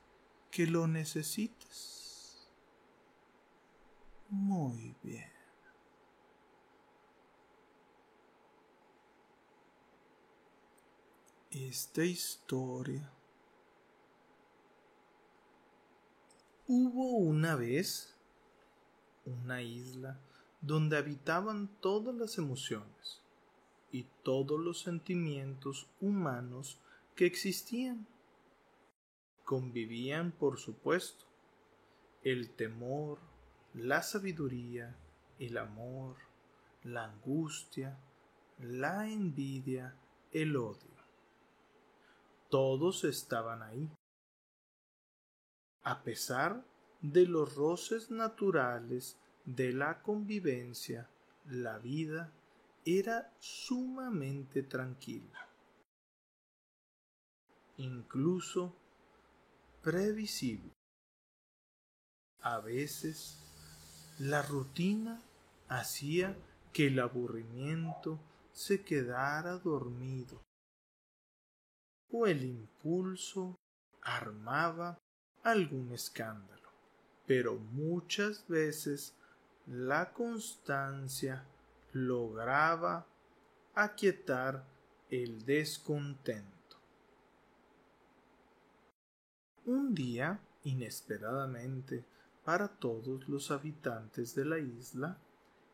que 0.51 0.67
lo 0.67 0.87
necesites. 0.87 1.96
Muy 4.29 4.95
bien. 5.03 5.31
Esta 11.51 12.03
historia 12.03 13.09
Hubo 16.69 17.15
una 17.15 17.55
vez 17.55 18.13
una 19.23 19.61
isla 19.61 20.19
donde 20.59 20.97
habitaban 20.97 21.69
todas 21.79 22.13
las 22.13 22.37
emociones 22.37 23.21
y 23.89 24.03
todos 24.21 24.59
los 24.59 24.81
sentimientos 24.81 25.87
humanos 26.01 26.77
que 27.15 27.25
existían. 27.25 28.05
Convivían, 29.45 30.33
por 30.33 30.59
supuesto, 30.59 31.23
el 32.21 32.49
temor, 32.49 33.19
la 33.77 34.01
sabiduría, 34.03 34.95
el 35.39 35.57
amor, 35.57 36.17
la 36.83 37.05
angustia, 37.05 37.97
la 38.59 39.07
envidia, 39.07 39.95
el 40.31 40.55
odio. 40.55 40.97
Todos 42.49 43.03
estaban 43.03 43.61
ahí 43.61 43.89
a 45.87 46.03
pesar 46.03 46.65
de 47.01 47.25
los 47.25 47.55
roces 47.55 48.11
naturales 48.11 49.17
de 49.45 49.71
la 49.71 50.01
convivencia, 50.01 51.09
la 51.45 51.77
vida 51.77 52.33
era 52.83 53.33
sumamente 53.39 54.63
tranquila, 54.63 55.47
incluso 57.77 58.75
previsible. 59.81 60.73
A 62.41 62.59
veces 62.59 63.46
la 64.19 64.41
rutina 64.41 65.21
hacía 65.67 66.35
que 66.73 66.87
el 66.87 66.99
aburrimiento 66.99 68.19
se 68.51 68.83
quedara 68.83 69.57
dormido 69.59 70.41
o 72.09 72.25
el 72.25 72.43
impulso 72.43 73.55
armaba 74.01 74.97
algún 75.43 75.91
escándalo, 75.91 76.69
pero 77.25 77.55
muchas 77.55 78.47
veces 78.47 79.15
la 79.67 80.13
constancia 80.13 81.45
lograba 81.91 83.05
aquietar 83.75 84.65
el 85.09 85.45
descontento. 85.45 86.77
Un 89.65 89.93
día, 89.93 90.39
inesperadamente, 90.63 92.05
para 92.47 92.69
todos 92.69 93.27
los 93.27 93.51
habitantes 93.51 94.33
de 94.33 94.45
la 94.45 94.57
isla, 94.57 95.19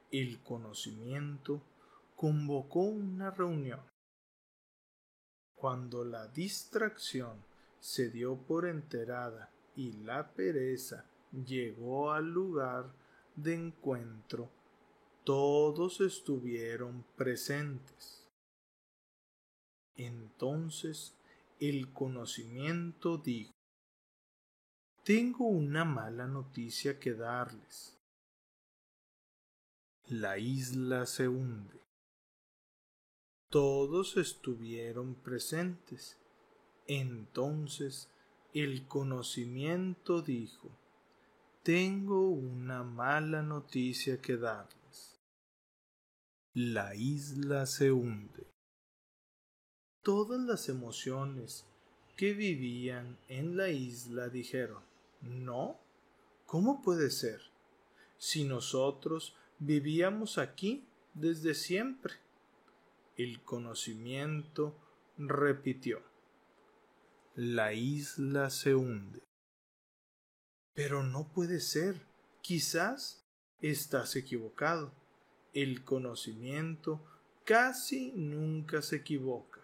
el 0.09 0.41
conocimiento 0.41 1.61
convocó 2.15 2.79
una 2.79 3.29
reunión. 3.29 3.79
Cuando 5.53 6.03
la 6.03 6.27
distracción 6.29 7.45
se 7.79 8.09
dio 8.09 8.37
por 8.37 8.65
enterada 8.65 9.51
y 9.75 9.91
la 10.03 10.33
pereza 10.33 11.05
llegó 11.45 12.11
al 12.11 12.31
lugar 12.31 12.91
de 13.35 13.53
encuentro, 13.53 14.49
todos 15.23 16.01
estuvieron 16.01 17.05
presentes. 17.15 18.27
Entonces 19.95 21.15
el 21.59 21.93
conocimiento 21.93 23.19
dijo, 23.19 23.52
tengo 25.03 25.47
una 25.47 25.83
mala 25.83 26.27
noticia 26.27 26.97
que 26.97 27.13
darles. 27.13 27.99
La 30.07 30.37
isla 30.37 31.05
se 31.05 31.27
hunde. 31.27 31.81
Todos 33.49 34.15
estuvieron 34.15 35.15
presentes. 35.15 36.17
Entonces 36.87 38.09
el 38.53 38.87
conocimiento 38.87 40.21
dijo, 40.21 40.69
tengo 41.63 42.29
una 42.29 42.83
mala 42.83 43.41
noticia 43.41 44.21
que 44.21 44.37
darles. 44.37 45.19
La 46.53 46.95
isla 46.95 47.65
se 47.65 47.91
hunde. 47.91 48.47
Todas 50.01 50.39
las 50.39 50.69
emociones 50.69 51.65
que 52.15 52.33
vivían 52.33 53.17
en 53.27 53.57
la 53.57 53.67
isla 53.69 54.29
dijeron, 54.29 54.92
no, 55.23 55.79
¿cómo 56.45 56.81
puede 56.81 57.09
ser? 57.09 57.41
Si 58.17 58.43
nosotros 58.43 59.35
vivíamos 59.59 60.37
aquí 60.37 60.87
desde 61.13 61.55
siempre. 61.55 62.13
El 63.17 63.41
conocimiento 63.43 64.75
repitió 65.17 66.01
la 67.35 67.73
isla 67.73 68.51
se 68.51 68.75
hunde. 68.75 69.23
Pero 70.75 71.03
no 71.03 71.31
puede 71.33 71.59
ser. 71.59 72.05
Quizás 72.41 73.25
estás 73.59 74.15
equivocado. 74.15 74.93
El 75.53 75.83
conocimiento 75.83 77.03
casi 77.43 78.11
nunca 78.15 78.81
se 78.81 78.97
equivoca, 78.97 79.61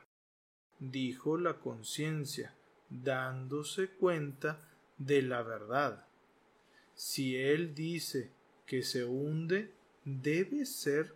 dijo 0.79 1.37
la 1.37 1.59
conciencia, 1.59 2.55
dándose 2.89 3.89
cuenta 3.89 4.68
de 4.99 5.23
la 5.23 5.41
verdad. 5.41 6.05
Si 6.93 7.35
él 7.35 7.73
dice 7.73 8.31
que 8.67 8.83
se 8.83 9.03
hunde, 9.03 9.73
debe 10.05 10.67
ser 10.67 11.15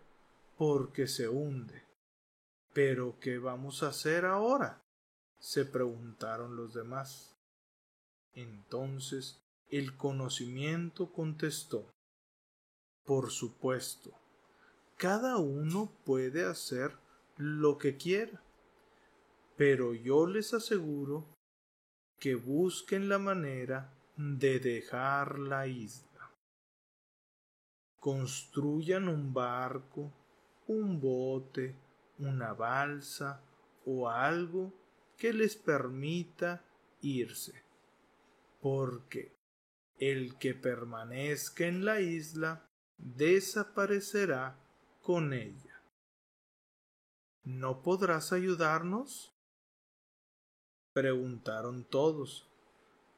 porque 0.58 1.06
se 1.06 1.28
hunde. 1.28 1.84
Pero 2.72 3.20
¿qué 3.20 3.38
vamos 3.38 3.84
a 3.84 3.88
hacer 3.88 4.24
ahora? 4.24 4.84
se 5.44 5.66
preguntaron 5.66 6.56
los 6.56 6.72
demás. 6.72 7.36
Entonces 8.32 9.42
el 9.68 9.94
conocimiento 9.94 11.12
contestó 11.12 11.92
Por 13.04 13.30
supuesto, 13.30 14.10
cada 14.96 15.36
uno 15.36 15.92
puede 16.06 16.46
hacer 16.46 16.96
lo 17.36 17.76
que 17.76 17.98
quiera, 17.98 18.42
pero 19.58 19.92
yo 19.92 20.26
les 20.26 20.54
aseguro 20.54 21.26
que 22.24 22.36
busquen 22.36 23.10
la 23.10 23.18
manera 23.18 23.92
de 24.16 24.58
dejar 24.58 25.38
la 25.38 25.66
isla. 25.66 26.30
Construyan 28.00 29.10
un 29.10 29.34
barco, 29.34 30.10
un 30.66 31.02
bote, 31.02 31.76
una 32.16 32.54
balsa 32.54 33.42
o 33.84 34.08
algo 34.08 34.72
que 35.18 35.34
les 35.34 35.54
permita 35.54 36.64
irse, 37.02 37.62
porque 38.58 39.36
el 39.98 40.38
que 40.38 40.54
permanezca 40.54 41.66
en 41.66 41.84
la 41.84 42.00
isla 42.00 42.70
desaparecerá 42.96 44.56
con 45.02 45.34
ella. 45.34 45.82
¿No 47.42 47.82
podrás 47.82 48.32
ayudarnos? 48.32 49.33
Preguntaron 50.94 51.84
todos, 51.84 52.46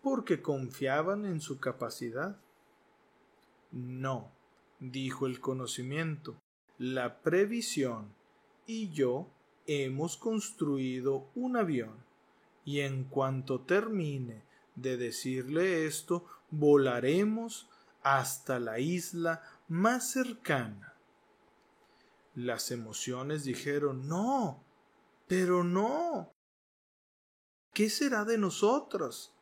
porque 0.03 0.43
confiaban 0.43 1.27
en 1.27 1.41
su 1.41 1.61
capacidad. 1.61 2.41
No, 3.71 4.33
dijo 4.81 5.27
el 5.27 5.41
conocimiento, 5.41 6.37
la 6.79 7.21
previsión 7.21 8.15
y 8.67 8.91
yo 8.91 9.29
hemos 9.67 10.17
construido 10.17 11.29
un 11.35 11.57
avión 11.57 12.05
y 12.65 12.81
en 12.81 13.05
cuanto 13.05 13.61
termine 13.61 14.43
de 14.75 14.97
decirle 14.97 15.87
esto, 15.87 16.25
volaremos 16.51 17.69
hasta 18.03 18.59
la 18.59 18.79
isla 18.79 19.43
más 19.69 20.11
cercana. 20.11 20.95
Las 22.35 22.71
emociones 22.71 23.45
dijeron 23.45 24.09
No, 24.09 24.63
pero 25.27 25.65
no. 25.65 26.36
¿Qué 27.77 27.91
será 27.91 28.25
de 28.25 28.39
nosotros? 28.39 29.35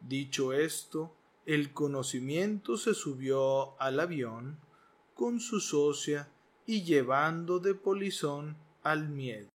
Dicho 0.00 0.54
esto, 0.54 1.14
el 1.44 1.74
conocimiento 1.74 2.78
se 2.78 2.94
subió 2.94 3.78
al 3.78 4.00
avión 4.00 4.58
con 5.12 5.38
su 5.38 5.60
socia 5.60 6.32
y 6.64 6.84
llevando 6.84 7.58
de 7.58 7.74
polizón 7.74 8.56
al 8.82 9.10
miedo, 9.10 9.50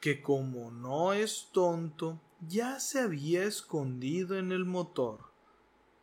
que 0.00 0.22
como 0.22 0.70
no 0.70 1.12
es 1.12 1.50
tonto, 1.52 2.18
ya 2.40 2.80
se 2.80 3.00
había 3.00 3.44
escondido 3.44 4.38
en 4.38 4.52
el 4.52 4.64
motor. 4.64 5.34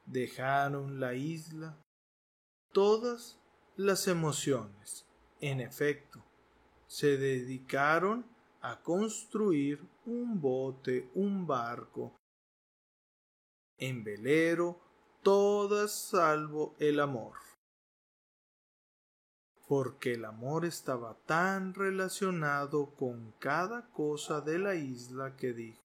Dejaron 0.06 1.00
la 1.00 1.16
isla 1.16 1.76
todas 2.72 3.40
las 3.76 4.08
emociones. 4.08 5.08
En 5.42 5.60
efecto, 5.60 6.24
se 6.86 7.18
dedicaron 7.18 8.38
a 8.62 8.82
construir 8.82 9.88
un 10.06 10.40
bote, 10.40 11.10
un 11.16 11.48
barco, 11.48 12.16
en 13.78 14.04
velero, 14.04 14.80
todas 15.24 15.92
salvo 15.92 16.76
el 16.80 17.00
amor. 17.00 17.38
Porque 19.68 20.14
el 20.14 20.26
amor 20.26 20.66
estaba 20.66 21.16
tan 21.26 21.74
relacionado 21.74 22.96
con 22.96 23.32
cada 23.40 23.90
cosa 23.92 24.42
de 24.42 24.60
la 24.60 24.76
isla 24.76 25.36
que 25.38 25.54
dijo, 25.54 25.80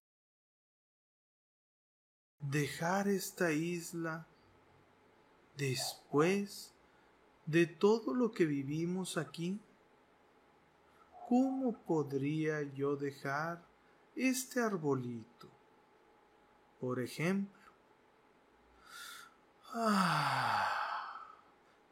dejar 2.40 3.08
esta 3.08 3.52
isla 3.52 4.26
después 5.56 6.74
de 7.46 7.66
todo 7.66 8.14
lo 8.14 8.32
que 8.32 8.46
vivimos 8.46 9.16
aquí? 9.16 9.60
¿Cómo 11.28 11.72
podría 11.84 12.62
yo 12.74 12.96
dejar 12.96 13.66
este 14.14 14.60
arbolito? 14.60 15.48
Por 16.78 17.00
ejemplo, 17.00 17.62
ah, 19.72 20.68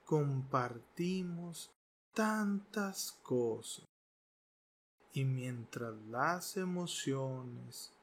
compartimos 0.04 1.70
tantas 2.12 3.12
cosas 3.22 3.86
y 5.14 5.24
mientras 5.24 5.94
las 6.02 6.58
emociones 6.58 7.94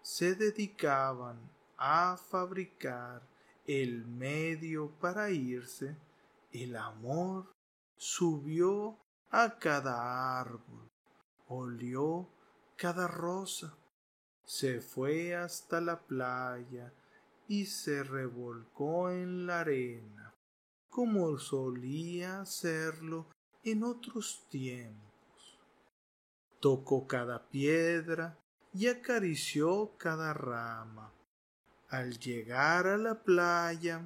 se 0.00 0.34
dedicaban 0.34 1.38
a 1.76 2.16
fabricar 2.16 3.28
el 3.66 4.06
medio 4.06 4.90
para 4.98 5.30
irse, 5.30 5.98
el 6.52 6.74
amor 6.76 7.52
subió 7.98 8.98
a 9.30 9.58
cada 9.58 10.40
árbol, 10.40 10.90
olió 11.48 12.28
cada 12.76 13.06
rosa, 13.06 13.76
se 14.44 14.80
fue 14.80 15.36
hasta 15.36 15.80
la 15.80 16.00
playa 16.00 16.92
y 17.46 17.66
se 17.66 18.02
revolcó 18.02 19.10
en 19.10 19.46
la 19.46 19.60
arena, 19.60 20.34
como 20.88 21.38
solía 21.38 22.40
hacerlo 22.40 23.26
en 23.62 23.84
otros 23.84 24.46
tiempos. 24.48 25.58
Tocó 26.58 27.06
cada 27.06 27.48
piedra 27.48 28.36
y 28.72 28.88
acarició 28.88 29.96
cada 29.96 30.34
rama 30.34 31.12
al 31.88 32.18
llegar 32.18 32.86
a 32.86 32.96
la 32.96 33.22
playa, 33.22 34.02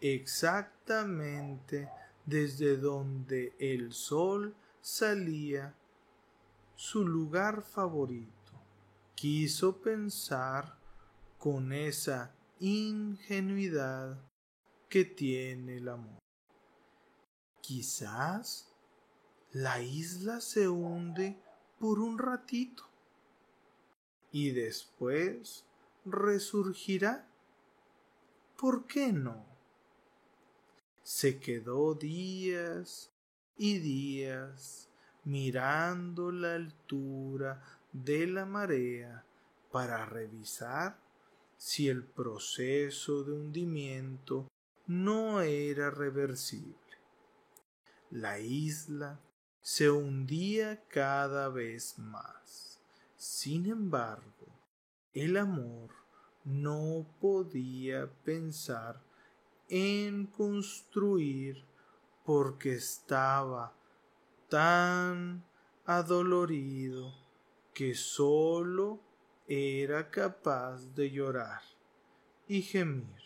exactamente 0.00 1.88
desde 2.26 2.76
donde 2.76 3.54
el 3.58 3.92
sol 3.92 4.54
salía, 4.80 5.74
su 6.74 7.06
lugar 7.06 7.62
favorito, 7.62 8.52
quiso 9.14 9.80
pensar 9.80 10.78
con 11.38 11.72
esa 11.72 12.34
ingenuidad 12.58 14.18
que 14.88 15.04
tiene 15.04 15.76
el 15.76 15.88
amor. 15.88 16.18
Quizás 17.60 18.74
la 19.52 19.80
isla 19.80 20.40
se 20.40 20.68
hunde 20.68 21.40
por 21.78 22.00
un 22.00 22.18
ratito 22.18 22.84
y 24.32 24.50
después 24.50 25.64
resurgirá? 26.04 27.28
¿Por 28.56 28.86
qué 28.86 29.12
no? 29.12 29.53
Se 31.04 31.38
quedó 31.38 31.94
días 31.94 33.12
y 33.58 33.78
días 33.78 34.88
mirando 35.24 36.32
la 36.32 36.54
altura 36.54 37.62
de 37.92 38.26
la 38.26 38.46
marea 38.46 39.22
para 39.70 40.06
revisar 40.06 40.98
si 41.58 41.90
el 41.90 42.04
proceso 42.04 43.22
de 43.22 43.32
hundimiento 43.32 44.48
no 44.86 45.42
era 45.42 45.90
reversible. 45.90 46.74
La 48.10 48.38
isla 48.38 49.20
se 49.60 49.90
hundía 49.90 50.84
cada 50.88 51.50
vez 51.50 51.98
más. 51.98 52.80
Sin 53.18 53.66
embargo, 53.66 54.46
el 55.12 55.36
amor 55.36 55.90
no 56.44 57.06
podía 57.20 58.10
pensar 58.24 59.03
en 59.68 60.26
construir 60.26 61.64
porque 62.24 62.74
estaba 62.74 63.74
tan 64.48 65.44
adolorido 65.84 67.12
que 67.72 67.94
sólo 67.94 69.00
era 69.46 70.10
capaz 70.10 70.94
de 70.94 71.10
llorar 71.10 71.60
y 72.48 72.62
gemir 72.62 73.22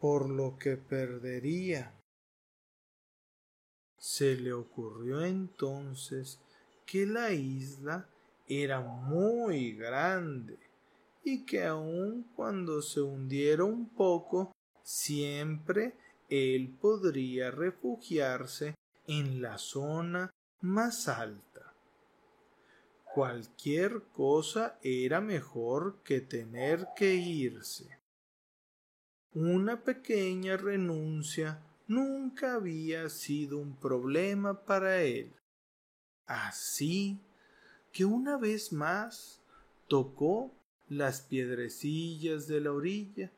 por 0.00 0.28
lo 0.28 0.58
que 0.58 0.76
perdería. 0.76 1.94
Se 3.98 4.36
le 4.36 4.52
ocurrió 4.52 5.24
entonces 5.24 6.40
que 6.84 7.06
la 7.06 7.32
isla 7.32 8.08
era 8.48 8.80
muy 8.80 9.72
grande 9.72 10.58
y 11.24 11.44
que 11.44 11.64
aun 11.64 12.24
cuando 12.36 12.82
se 12.82 13.00
hundiera 13.00 13.64
un 13.64 13.88
poco, 13.88 14.52
siempre 14.86 15.94
él 16.28 16.76
podría 16.80 17.50
refugiarse 17.50 18.76
en 19.08 19.42
la 19.42 19.58
zona 19.58 20.30
más 20.60 21.08
alta. 21.08 21.74
Cualquier 23.12 24.04
cosa 24.12 24.78
era 24.82 25.20
mejor 25.20 26.02
que 26.04 26.20
tener 26.20 26.86
que 26.94 27.14
irse. 27.14 27.98
Una 29.34 29.82
pequeña 29.82 30.56
renuncia 30.56 31.60
nunca 31.88 32.54
había 32.54 33.08
sido 33.08 33.58
un 33.58 33.74
problema 33.74 34.64
para 34.64 35.02
él. 35.02 35.34
Así 36.26 37.20
que 37.92 38.04
una 38.04 38.36
vez 38.36 38.72
más 38.72 39.42
tocó 39.88 40.54
las 40.88 41.22
piedrecillas 41.22 42.46
de 42.46 42.60
la 42.60 42.72
orilla 42.72 43.32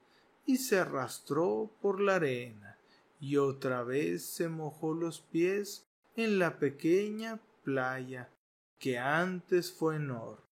y 0.49 0.57
se 0.57 0.79
arrastró 0.79 1.71
por 1.83 2.01
la 2.01 2.15
arena 2.17 2.79
y 3.21 3.37
otra 3.37 3.83
vez 3.83 4.25
se 4.25 4.49
mojó 4.49 4.95
los 4.95 5.21
pies 5.21 5.87
en 6.17 6.39
la 6.39 6.59
pequeña 6.59 7.39
playa 7.65 8.31
que 8.79 8.99
antes 8.99 9.71
fue 9.71 9.97
enorme. 9.97 10.43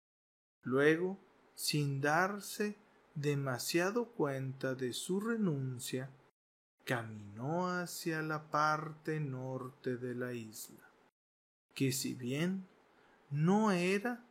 Luego, 0.62 1.18
sin 1.54 2.02
darse 2.02 2.76
demasiado 3.14 4.10
cuenta 4.12 4.74
de 4.74 4.92
su 4.92 5.18
renuncia, 5.18 6.10
caminó 6.84 7.70
hacia 7.70 8.20
la 8.20 8.50
parte 8.50 9.18
norte 9.18 9.96
de 9.96 10.14
la 10.14 10.34
isla, 10.34 10.90
que 11.74 11.90
si 11.90 12.12
bien 12.12 12.68
no 13.30 13.72
era 13.72 14.22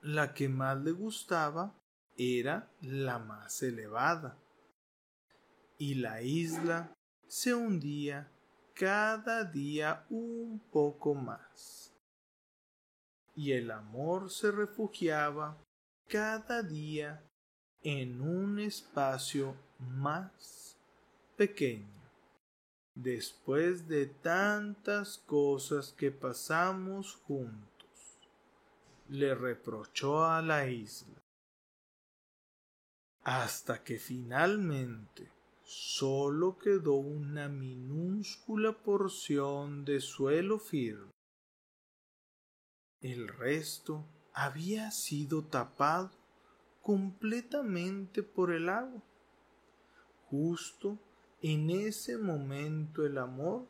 la 0.00 0.32
que 0.32 0.48
más 0.48 0.80
le 0.80 0.92
gustaba 0.92 1.74
era 2.16 2.70
la 2.80 3.18
más 3.18 3.62
elevada. 3.62 4.38
Y 5.78 5.96
la 5.96 6.22
isla 6.22 6.92
se 7.26 7.54
hundía 7.54 8.30
cada 8.74 9.44
día 9.44 10.06
un 10.10 10.60
poco 10.70 11.14
más. 11.14 11.92
Y 13.34 13.52
el 13.52 13.70
amor 13.70 14.30
se 14.30 14.52
refugiaba 14.52 15.58
cada 16.08 16.62
día 16.62 17.24
en 17.82 18.20
un 18.20 18.60
espacio 18.60 19.56
más 19.78 20.76
pequeño. 21.36 21.92
Después 22.94 23.88
de 23.88 24.06
tantas 24.06 25.18
cosas 25.18 25.92
que 25.92 26.12
pasamos 26.12 27.16
juntos 27.26 28.20
le 29.08 29.34
reprochó 29.34 30.24
a 30.24 30.40
la 30.40 30.68
isla 30.68 31.23
hasta 33.24 33.82
que 33.82 33.98
finalmente 33.98 35.32
sólo 35.64 36.58
quedó 36.58 36.92
una 36.96 37.48
minúscula 37.48 38.72
porción 38.72 39.86
de 39.86 40.00
suelo 40.00 40.58
firme. 40.58 41.10
El 43.00 43.28
resto 43.28 44.04
había 44.34 44.90
sido 44.90 45.42
tapado 45.42 46.10
completamente 46.82 48.22
por 48.22 48.52
el 48.52 48.68
agua. 48.68 49.02
Justo 50.26 50.98
en 51.40 51.70
ese 51.70 52.18
momento 52.18 53.06
el 53.06 53.16
amor 53.16 53.66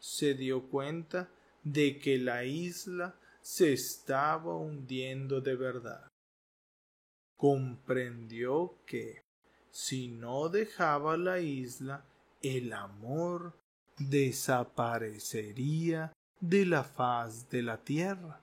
se 0.00 0.34
dio 0.34 0.68
cuenta 0.68 1.28
de 1.62 2.00
que 2.00 2.18
la 2.18 2.44
isla 2.44 3.14
se 3.40 3.72
estaba 3.72 4.56
hundiendo 4.56 5.40
de 5.40 5.54
verdad 5.54 6.08
comprendió 7.36 8.78
que 8.86 9.24
si 9.70 10.08
no 10.08 10.48
dejaba 10.48 11.16
la 11.16 11.38
isla, 11.40 12.04
el 12.42 12.72
amor 12.72 13.56
desaparecería 13.98 16.12
de 16.40 16.66
la 16.66 16.82
faz 16.84 17.48
de 17.50 17.62
la 17.62 17.78
tierra. 17.78 18.40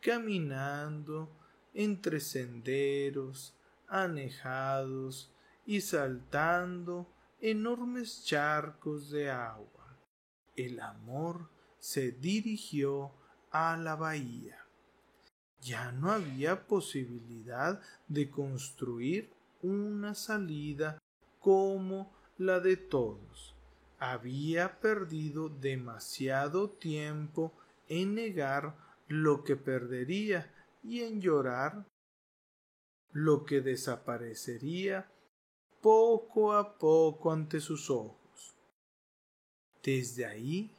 Caminando 0.00 1.30
entre 1.74 2.20
senderos 2.20 3.54
anejados 3.88 5.32
y 5.66 5.80
saltando 5.80 7.12
enormes 7.40 8.24
charcos 8.24 9.10
de 9.10 9.30
agua, 9.30 9.98
el 10.56 10.80
amor 10.80 11.50
se 11.78 12.12
dirigió 12.12 13.12
a 13.50 13.76
la 13.76 13.96
bahía 13.96 14.60
ya 15.60 15.92
no 15.92 16.10
había 16.10 16.66
posibilidad 16.66 17.80
de 18.08 18.30
construir 18.30 19.30
una 19.62 20.14
salida 20.14 20.98
como 21.38 22.12
la 22.38 22.60
de 22.60 22.76
todos. 22.76 23.54
Había 23.98 24.80
perdido 24.80 25.48
demasiado 25.48 26.70
tiempo 26.70 27.52
en 27.88 28.14
negar 28.14 28.74
lo 29.08 29.44
que 29.44 29.56
perdería 29.56 30.50
y 30.82 31.00
en 31.00 31.20
llorar 31.20 31.84
lo 33.12 33.44
que 33.44 33.60
desaparecería 33.60 35.10
poco 35.82 36.54
a 36.54 36.78
poco 36.78 37.32
ante 37.32 37.60
sus 37.60 37.90
ojos. 37.90 38.54
Desde 39.82 40.24
ahí 40.24 40.70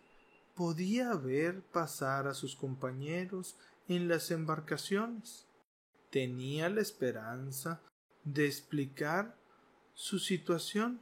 podía 0.55 1.13
ver 1.15 1.61
pasar 1.61 2.27
a 2.27 2.34
sus 2.34 2.55
compañeros 2.55 3.57
en 3.92 4.08
las 4.08 4.32
embarcaciones. 4.32 5.48
Tenía 6.10 6.70
la 6.70 6.82
esperanza 6.82 7.82
de 8.24 8.46
explicar 8.46 9.38
su 9.94 10.20
situación 10.20 11.02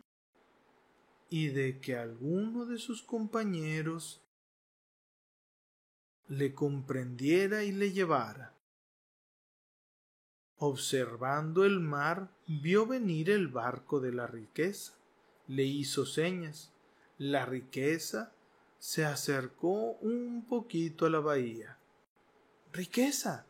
y 1.30 1.48
de 1.50 1.80
que 1.80 1.96
alguno 1.96 2.66
de 2.66 2.78
sus 2.78 3.04
compañeros 3.04 4.22
le 6.28 6.54
comprendiera 6.54 7.64
y 7.64 7.72
le 7.72 7.92
llevara. 7.92 8.56
Observando 10.58 11.66
el 11.66 11.80
mar, 11.80 12.36
vio 12.48 12.86
venir 12.86 13.30
el 13.30 13.48
barco 13.48 14.00
de 14.00 14.12
la 14.12 14.28
riqueza. 14.28 14.94
Le 15.48 15.64
hizo 15.64 16.06
señas. 16.06 16.74
La 17.18 17.46
riqueza 17.46 18.34
se 18.78 19.06
acercó 19.06 19.94
un 20.02 20.46
poquito 20.48 21.06
a 21.06 21.10
la 21.10 21.20
bahía 21.20 21.79
riqueza. 22.72 23.46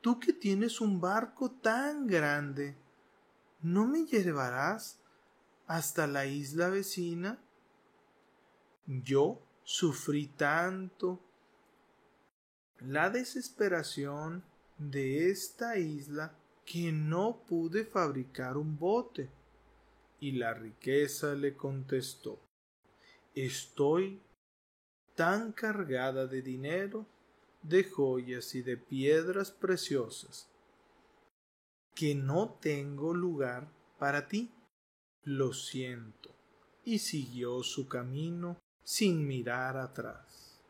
Tú 0.00 0.20
que 0.20 0.32
tienes 0.32 0.80
un 0.80 1.00
barco 1.00 1.50
tan 1.50 2.06
grande, 2.06 2.76
¿no 3.60 3.86
me 3.86 4.04
llevarás 4.04 5.00
hasta 5.66 6.06
la 6.06 6.26
isla 6.26 6.68
vecina? 6.68 7.38
Yo 8.86 9.42
sufrí 9.64 10.28
tanto 10.28 11.20
la 12.78 13.10
desesperación 13.10 14.44
de 14.78 15.30
esta 15.30 15.76
isla 15.76 16.32
que 16.64 16.92
no 16.92 17.42
pude 17.46 17.84
fabricar 17.84 18.56
un 18.56 18.78
bote. 18.78 19.30
Y 20.20 20.32
la 20.32 20.54
riqueza 20.54 21.34
le 21.34 21.56
contestó 21.56 22.40
Estoy 23.34 24.20
tan 25.14 25.52
cargada 25.52 26.26
de 26.26 26.42
dinero 26.42 27.06
de 27.62 27.84
joyas 27.84 28.54
y 28.54 28.62
de 28.62 28.76
piedras 28.76 29.50
preciosas, 29.50 30.48
que 31.94 32.14
no 32.14 32.58
tengo 32.60 33.14
lugar 33.14 33.68
para 33.98 34.28
ti. 34.28 34.54
Lo 35.24 35.52
siento. 35.52 36.34
Y 36.84 37.00
siguió 37.00 37.62
su 37.62 37.88
camino 37.88 38.56
sin 38.82 39.26
mirar 39.26 39.76
atrás. 39.76 40.62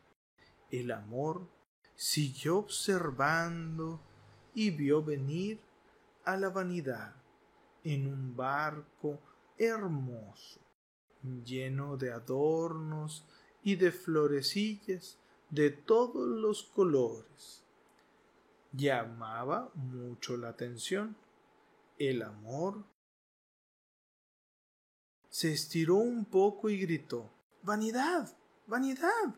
El 0.70 0.90
amor 0.90 1.48
siguió 1.94 2.58
observando 2.58 4.00
y 4.54 4.70
vio 4.70 5.04
venir 5.04 5.60
a 6.24 6.36
la 6.36 6.48
vanidad 6.48 7.14
en 7.84 8.06
un 8.06 8.36
barco 8.36 9.20
hermoso, 9.56 10.60
lleno 11.44 11.96
de 11.96 12.12
adornos 12.12 13.24
y 13.62 13.76
de 13.76 13.92
florecillas 13.92 15.18
de 15.50 15.70
todos 15.70 16.26
los 16.26 16.64
colores. 16.64 17.64
Llamaba 18.72 19.70
mucho 19.74 20.36
la 20.36 20.50
atención. 20.50 21.16
El 21.98 22.22
amor 22.22 22.84
se 25.30 25.52
estiró 25.52 25.96
un 25.96 26.24
poco 26.24 26.68
y 26.68 26.78
gritó 26.78 27.30
Vanidad. 27.62 28.36
Vanidad. 28.66 29.34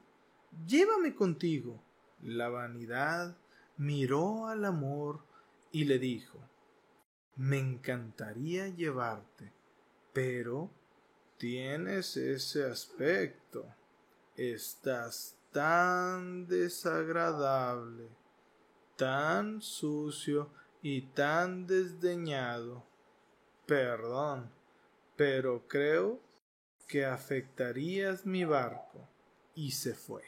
Llévame 0.67 1.15
contigo. 1.15 1.83
La 2.23 2.49
vanidad 2.49 3.37
miró 3.77 4.47
al 4.47 4.65
amor 4.65 5.25
y 5.73 5.85
le 5.85 5.99
dijo 5.99 6.39
Me 7.37 7.59
encantaría 7.59 8.69
llevarte, 8.69 9.53
pero 10.13 10.71
tienes 11.39 12.17
ese 12.17 12.65
aspecto. 12.65 13.65
Estás 14.37 15.40
tan 15.53 16.47
desagradable, 16.47 18.09
tan 18.97 19.61
sucio 19.63 20.51
y 20.83 21.03
tan 21.03 21.67
desdeñado. 21.67 22.85
Perdón, 23.67 24.51
pero 25.17 25.67
creo 25.69 26.21
que 26.87 27.05
afectarías 27.05 28.27
mi 28.27 28.45
barco. 28.45 29.09
Y 29.55 29.73
se 29.73 29.95
fue. 29.95 30.23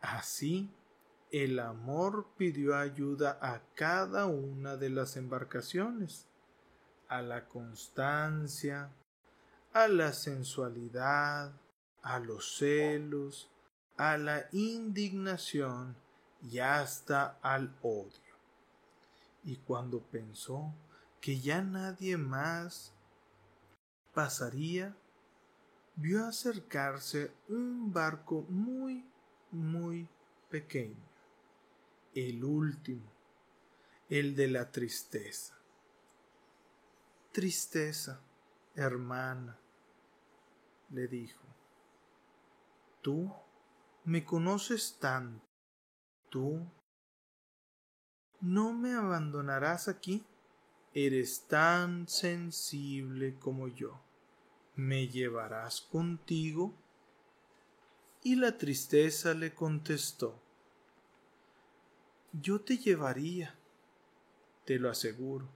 Así, 0.00 0.74
el 1.30 1.60
amor 1.60 2.34
pidió 2.36 2.74
ayuda 2.74 3.38
a 3.40 3.62
cada 3.74 4.26
una 4.26 4.76
de 4.76 4.90
las 4.90 5.16
embarcaciones, 5.16 6.26
a 7.08 7.22
la 7.22 7.46
constancia, 7.46 8.90
a 9.72 9.86
la 9.86 10.12
sensualidad, 10.12 11.52
a 12.02 12.18
los 12.18 12.56
celos, 12.56 13.50
a 13.96 14.16
la 14.16 14.48
indignación 14.52 15.96
y 16.42 16.58
hasta 16.58 17.38
al 17.42 17.76
odio. 17.82 18.30
Y 19.44 19.56
cuando 19.56 20.00
pensó 20.00 20.74
que 21.20 21.40
ya 21.40 21.62
nadie 21.62 22.16
más 22.16 22.92
pasaría, 24.14 24.96
vio 25.96 26.24
acercarse 26.24 27.32
un 27.48 27.92
barco 27.92 28.46
muy, 28.48 29.04
muy 29.50 30.08
pequeño, 30.48 30.96
el 32.14 32.42
último, 32.42 33.12
el 34.08 34.34
de 34.34 34.48
la 34.48 34.70
tristeza. 34.70 35.54
Tristeza, 37.32 38.20
hermana, 38.74 39.58
le 40.90 41.06
dijo, 41.06 41.49
Tú 43.02 43.32
me 44.04 44.24
conoces 44.24 44.98
tanto. 45.00 45.46
Tú 46.28 46.66
no 48.40 48.72
me 48.72 48.92
abandonarás 48.92 49.88
aquí. 49.88 50.24
Eres 50.92 51.46
tan 51.46 52.08
sensible 52.08 53.36
como 53.38 53.68
yo. 53.68 54.00
¿Me 54.76 55.08
llevarás 55.08 55.80
contigo? 55.80 56.74
Y 58.22 58.36
la 58.36 58.58
tristeza 58.58 59.32
le 59.34 59.54
contestó 59.54 60.38
Yo 62.32 62.60
te 62.60 62.76
llevaría, 62.76 63.54
te 64.66 64.78
lo 64.78 64.90
aseguro, 64.90 65.48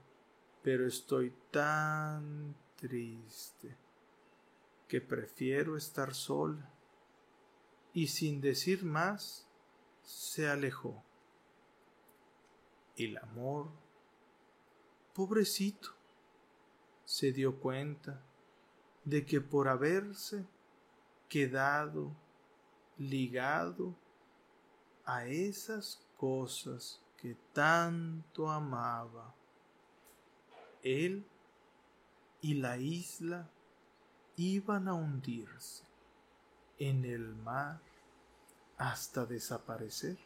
pero 0.63 0.87
estoy 0.87 1.31
tan 1.51 2.55
triste 2.75 3.75
que 4.87 5.01
prefiero 5.01 5.77
estar 5.77 6.13
sola 6.13 6.74
y 7.95 8.07
sin 8.07 8.41
decir 8.41 8.83
más, 8.83 9.47
se 10.03 10.49
alejó. 10.49 11.01
El 12.97 13.17
amor, 13.17 13.71
pobrecito, 15.13 15.95
se 17.05 17.31
dio 17.31 17.57
cuenta 17.61 18.21
de 19.05 19.25
que 19.25 19.39
por 19.39 19.69
haberse 19.69 20.45
quedado 21.29 22.11
ligado 22.97 23.95
a 25.05 25.25
esas 25.25 26.05
cosas 26.17 27.01
que 27.15 27.37
tanto 27.53 28.51
amaba, 28.51 29.33
él 30.83 31.25
y 32.41 32.55
la 32.55 32.77
isla 32.77 33.49
iban 34.35 34.89
a 34.89 34.93
hundirse 34.95 35.84
en 36.79 37.05
el 37.05 37.35
mar 37.35 37.79
hasta 38.77 39.25
desaparecer. 39.25 40.17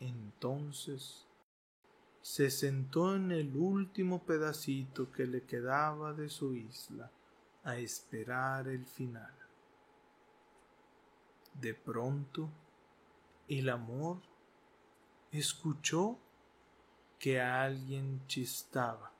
Entonces 0.00 1.26
se 2.22 2.50
sentó 2.50 3.14
en 3.14 3.32
el 3.32 3.56
último 3.56 4.24
pedacito 4.24 5.10
que 5.10 5.26
le 5.26 5.44
quedaba 5.44 6.12
de 6.12 6.28
su 6.28 6.54
isla 6.54 7.10
a 7.64 7.76
esperar 7.76 8.68
el 8.68 8.86
final. 8.86 9.34
De 11.54 11.74
pronto, 11.74 12.48
el 13.48 13.68
amor 13.68 14.18
escuchó 15.32 16.18
que 17.18 17.40
alguien 17.40 18.26
chistaba. 18.26 19.12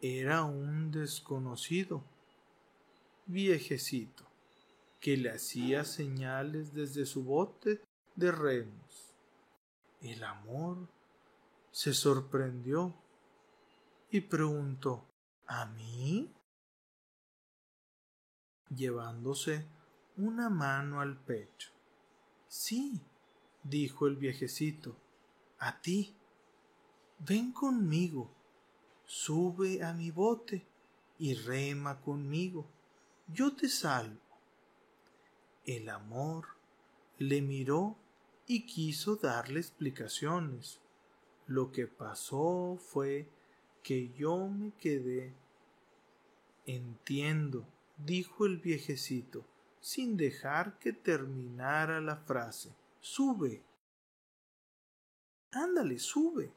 Era 0.00 0.44
un 0.44 0.92
desconocido, 0.92 2.04
viejecito, 3.26 4.24
que 5.00 5.16
le 5.16 5.30
hacía 5.30 5.84
señales 5.84 6.72
desde 6.72 7.04
su 7.04 7.24
bote 7.24 7.82
de 8.14 8.30
remos. 8.30 9.14
El 10.00 10.22
amor 10.22 10.88
se 11.72 11.94
sorprendió 11.94 12.94
y 14.10 14.20
preguntó 14.20 15.04
¿A 15.46 15.66
mí? 15.66 16.32
llevándose 18.74 19.66
una 20.16 20.50
mano 20.50 21.00
al 21.00 21.16
pecho. 21.16 21.70
Sí, 22.48 23.00
dijo 23.62 24.06
el 24.06 24.16
viejecito, 24.16 24.96
a 25.58 25.80
ti. 25.80 26.14
Ven 27.18 27.52
conmigo, 27.52 28.30
sube 29.08 29.82
a 29.82 29.94
mi 29.94 30.10
bote 30.10 30.66
y 31.18 31.34
rema 31.34 31.98
conmigo. 32.02 32.66
Yo 33.26 33.56
te 33.56 33.70
salvo. 33.70 34.20
El 35.64 35.88
amor 35.88 36.48
le 37.16 37.40
miró 37.40 37.96
y 38.46 38.66
quiso 38.66 39.16
darle 39.16 39.60
explicaciones. 39.60 40.80
Lo 41.46 41.72
que 41.72 41.86
pasó 41.86 42.78
fue 42.78 43.30
que 43.82 44.12
yo 44.12 44.46
me 44.48 44.72
quedé. 44.72 45.34
Entiendo, 46.66 47.66
dijo 47.96 48.44
el 48.44 48.58
viejecito, 48.58 49.46
sin 49.80 50.18
dejar 50.18 50.78
que 50.78 50.92
terminara 50.92 52.02
la 52.02 52.18
frase. 52.18 52.74
Sube. 53.00 53.62
Ándale, 55.50 55.98
sube. 55.98 56.52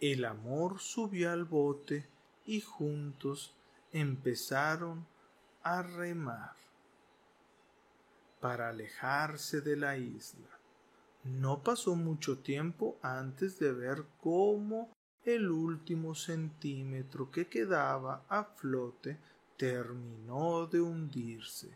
El 0.00 0.26
amor 0.26 0.78
subió 0.78 1.32
al 1.32 1.44
bote 1.44 2.06
y 2.44 2.60
juntos 2.60 3.54
empezaron 3.92 5.06
a 5.62 5.82
remar 5.82 6.52
para 8.40 8.68
alejarse 8.68 9.62
de 9.62 9.76
la 9.76 9.96
isla. 9.96 10.48
No 11.24 11.62
pasó 11.62 11.96
mucho 11.96 12.38
tiempo 12.38 12.98
antes 13.00 13.58
de 13.58 13.72
ver 13.72 14.04
cómo 14.20 14.90
el 15.24 15.50
último 15.50 16.14
centímetro 16.14 17.30
que 17.30 17.48
quedaba 17.48 18.24
a 18.28 18.44
flote 18.44 19.18
terminó 19.56 20.66
de 20.66 20.82
hundirse 20.82 21.70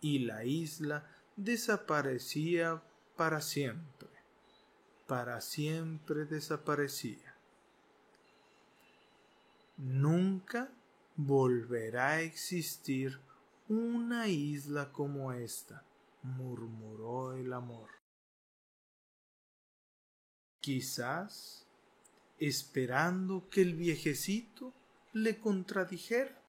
y 0.00 0.20
la 0.20 0.44
isla 0.44 1.06
desaparecía 1.36 2.82
para 3.16 3.42
siempre. 3.42 4.08
Para 5.06 5.42
siempre 5.42 6.24
desaparecía. 6.24 7.29
Nunca 9.82 10.70
volverá 11.16 12.08
a 12.10 12.20
existir 12.20 13.18
una 13.66 14.28
isla 14.28 14.92
como 14.92 15.32
esta, 15.32 15.86
murmuró 16.22 17.32
el 17.32 17.50
amor. 17.54 17.88
Quizás 20.60 21.66
esperando 22.38 23.48
que 23.48 23.62
el 23.62 23.74
viejecito 23.74 24.74
le 25.14 25.38
contradijera 25.38 26.44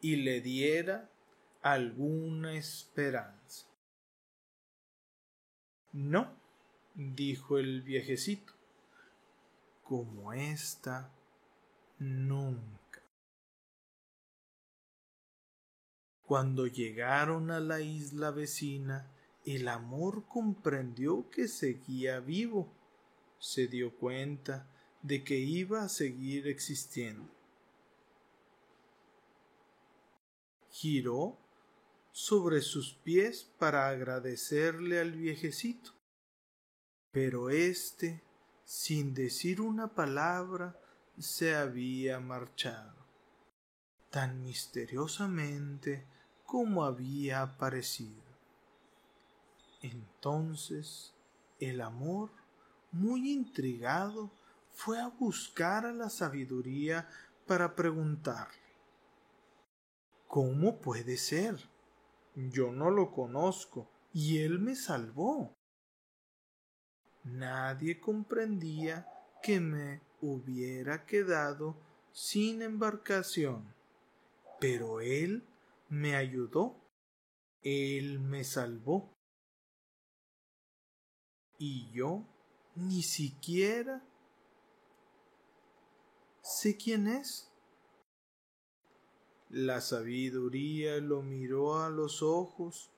y 0.00 0.16
le 0.16 0.40
diera 0.42 1.10
alguna 1.62 2.54
esperanza. 2.54 3.66
No, 5.90 6.32
dijo 6.94 7.58
el 7.58 7.82
viejecito, 7.82 8.52
como 9.82 10.32
esta 10.32 11.12
nunca. 12.00 13.02
Cuando 16.22 16.66
llegaron 16.66 17.50
a 17.50 17.60
la 17.60 17.80
isla 17.80 18.30
vecina, 18.30 19.10
el 19.44 19.68
amor 19.68 20.26
comprendió 20.26 21.30
que 21.30 21.48
seguía 21.48 22.20
vivo. 22.20 22.72
Se 23.38 23.66
dio 23.68 23.96
cuenta 23.96 24.68
de 25.02 25.24
que 25.24 25.38
iba 25.38 25.82
a 25.82 25.88
seguir 25.88 26.46
existiendo. 26.46 27.30
Giró 30.70 31.38
sobre 32.12 32.60
sus 32.60 32.94
pies 32.94 33.44
para 33.58 33.88
agradecerle 33.88 35.00
al 35.00 35.12
viejecito. 35.12 35.92
Pero 37.12 37.50
éste, 37.50 38.22
sin 38.64 39.14
decir 39.14 39.60
una 39.60 39.94
palabra, 39.94 40.78
se 41.20 41.54
había 41.54 42.20
marchado, 42.20 42.94
tan 44.10 44.42
misteriosamente 44.42 46.06
como 46.44 46.84
había 46.84 47.42
aparecido. 47.42 48.22
Entonces 49.82 51.14
el 51.58 51.80
amor, 51.80 52.30
muy 52.92 53.30
intrigado, 53.30 54.30
fue 54.72 55.00
a 55.00 55.08
buscar 55.08 55.84
a 55.84 55.92
la 55.92 56.08
sabiduría 56.08 57.08
para 57.46 57.74
preguntarle 57.74 58.60
¿Cómo 60.30 60.78
puede 60.80 61.16
ser? 61.16 61.56
Yo 62.36 62.70
no 62.70 62.88
lo 62.90 63.10
conozco 63.10 63.90
y 64.12 64.38
él 64.38 64.60
me 64.60 64.76
salvó. 64.76 65.56
Nadie 67.24 67.98
comprendía 67.98 69.08
que 69.42 69.58
me 69.58 70.00
hubiera 70.20 71.06
quedado 71.06 71.76
sin 72.12 72.62
embarcación, 72.62 73.74
pero 74.60 75.00
él 75.00 75.46
me 75.88 76.16
ayudó, 76.16 76.76
él 77.62 78.20
me 78.20 78.44
salvó. 78.44 79.12
Y 81.58 81.90
yo 81.90 82.26
ni 82.74 83.02
siquiera 83.02 84.02
sé 86.42 86.76
quién 86.76 87.06
es. 87.06 87.52
La 89.48 89.80
sabiduría 89.80 90.98
lo 90.98 91.22
miró 91.22 91.80
a 91.80 91.90
los 91.90 92.22
ojos 92.22 92.92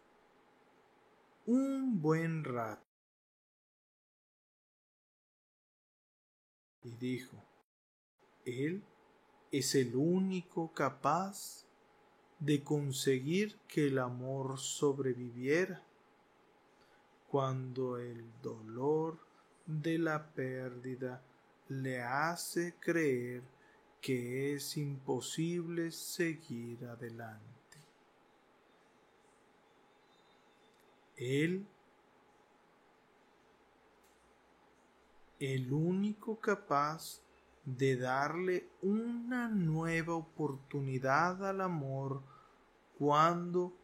un 1.47 2.01
buen 2.01 2.45
rato 2.45 2.91
y 6.85 6.91
dijo, 6.93 7.37
Él 8.45 8.83
es 9.51 9.74
el 9.74 9.95
único 9.97 10.72
capaz 10.72 11.66
de 12.41 12.64
conseguir 12.64 13.57
que 13.68 13.87
el 13.87 13.99
amor 13.99 14.59
sobreviviera 14.59 15.83
cuando 17.28 17.99
el 17.99 18.24
dolor 18.43 19.18
de 19.66 19.99
la 19.99 20.26
pérdida 20.33 21.22
le 21.68 22.03
hace 22.03 22.74
creer 22.80 23.43
que 24.01 24.55
es 24.55 24.76
imposible 24.76 25.93
seguir 25.93 26.85
adelante. 26.85 27.53
Él, 31.16 31.64
el 35.43 35.72
único 35.72 36.38
capaz 36.38 37.20
de 37.64 37.97
darle 37.97 38.70
una 38.80 39.49
nueva 39.49 40.14
oportunidad 40.14 41.45
al 41.45 41.62
amor 41.62 42.22
cuando 42.97 43.76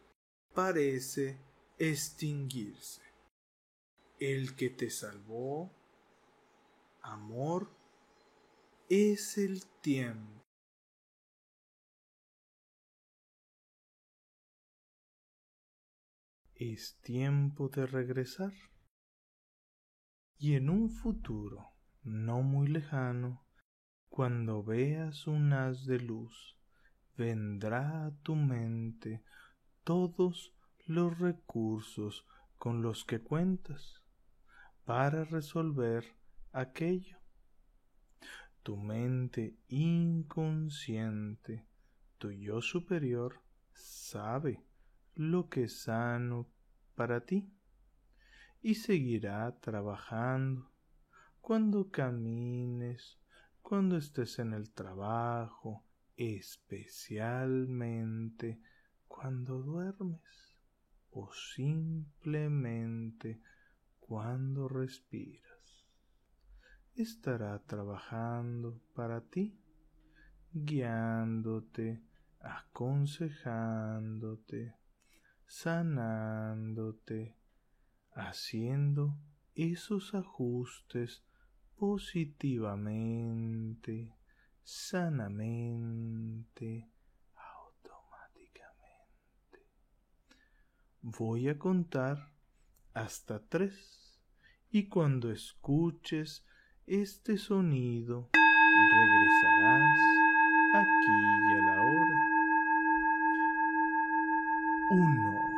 parece 0.53 1.37
extinguirse. 1.77 3.01
El 4.21 4.55
que 4.55 4.69
te 4.69 4.89
salvó, 4.89 5.69
amor, 7.01 7.69
es 8.87 9.37
el 9.37 9.65
tiempo. 9.81 10.41
Es 16.55 16.97
tiempo 17.01 17.67
de 17.67 17.85
regresar. 17.85 18.53
Y 20.41 20.55
en 20.55 20.69
un 20.69 20.89
futuro 20.89 21.73
no 22.01 22.43
muy 22.43 22.69
lejano, 22.69 23.45
cuando 24.07 24.63
veas 24.63 25.27
un 25.27 25.51
haz 25.51 25.85
de 25.85 25.99
luz, 25.99 26.57
vendrá 27.17 28.05
a 28.05 28.11
tu 28.23 28.35
mente 28.35 29.21
todos 29.83 30.55
los 30.85 31.19
recursos 31.19 32.25
con 32.57 32.81
los 32.81 33.03
que 33.03 33.19
cuentas 33.19 34.01
para 34.85 35.25
resolver 35.25 36.05
aquello. 36.53 37.17
Tu 38.63 38.77
mente 38.77 39.57
inconsciente, 39.67 41.67
tu 42.17 42.31
yo 42.31 42.61
superior, 42.61 43.41
sabe 43.73 44.63
lo 45.15 45.49
que 45.49 45.65
es 45.65 45.81
sano 45.81 46.49
para 46.95 47.25
ti 47.25 47.58
y 48.61 48.75
seguirá 48.75 49.59
trabajando 49.59 50.71
cuando 51.41 51.89
camines, 51.89 53.19
cuando 53.61 53.97
estés 53.97 54.39
en 54.39 54.53
el 54.53 54.71
trabajo, 54.71 55.83
especialmente 56.17 58.59
cuando 59.07 59.61
duermes 59.61 60.57
o 61.11 61.31
simplemente 61.33 63.41
cuando 63.99 64.67
respiras. 64.67 65.87
Estará 66.95 67.59
trabajando 67.59 68.81
para 68.93 69.21
ti, 69.21 69.57
guiándote, 70.51 72.03
aconsejándote, 72.41 74.75
sanándote, 75.45 77.38
haciendo 78.19 79.17
esos 79.55 80.13
ajustes 80.13 81.23
positivamente, 81.75 84.13
sanamente, 84.63 86.87
automáticamente. 87.35 89.65
Voy 91.01 91.49
a 91.49 91.57
contar 91.57 92.31
hasta 92.93 93.43
tres 93.47 94.21
y 94.69 94.89
cuando 94.89 95.31
escuches 95.31 96.45
este 96.85 97.37
sonido 97.37 98.29
regresarás 98.91 99.97
aquí 100.75 101.47
y 101.49 101.53
a 101.53 101.61
la 101.61 101.81
hora. 101.81 102.17
Uno. 104.91 105.48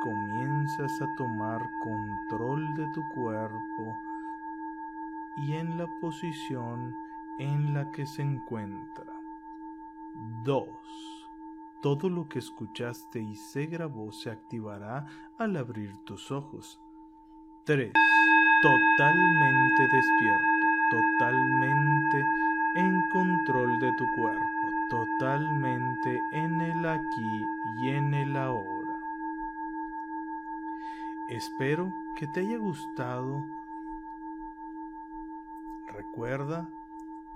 Comienzas 0.00 1.02
a 1.02 1.14
tomar 1.16 1.60
control 1.82 2.74
de 2.74 2.86
tu 2.94 3.02
cuerpo 3.14 3.96
y 5.36 5.52
en 5.52 5.76
la 5.76 5.86
posición 6.00 6.94
en 7.38 7.74
la 7.74 7.90
que 7.92 8.06
se 8.06 8.22
encuentra. 8.22 9.12
2. 10.44 10.66
Todo 11.80 12.08
lo 12.08 12.28
que 12.28 12.38
escuchaste 12.38 13.20
y 13.20 13.34
se 13.34 13.66
grabó 13.66 14.12
se 14.12 14.30
activará 14.30 15.06
al 15.38 15.56
abrir 15.56 15.96
tus 16.04 16.30
ojos. 16.30 16.80
3. 17.64 17.92
Totalmente 18.62 19.82
despierto, 19.82 20.66
totalmente 20.90 22.24
en 22.76 23.00
control 23.10 23.78
de 23.80 23.92
tu 23.92 24.04
cuerpo, 24.16 24.44
totalmente 24.90 26.20
en 26.32 26.60
el 26.60 26.86
aquí 26.86 27.46
y 27.80 27.88
en 27.88 28.14
el 28.14 28.36
ahora. 28.36 28.79
Espero 31.30 31.90
que 32.18 32.26
te 32.28 32.40
haya 32.40 32.58
gustado 32.58 33.40
Recuerda 35.92 36.70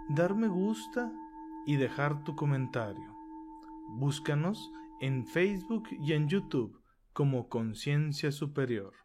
dar 0.09 0.34
me 0.36 0.47
gusta 0.47 1.12
y 1.66 1.76
dejar 1.76 2.22
tu 2.22 2.36
comentario. 2.36 3.16
Búscanos 3.88 4.72
en 5.01 5.26
Facebook 5.26 5.88
y 5.90 6.12
en 6.12 6.28
YouTube 6.28 6.80
como 7.12 7.49
Conciencia 7.49 8.30
Superior. 8.30 9.04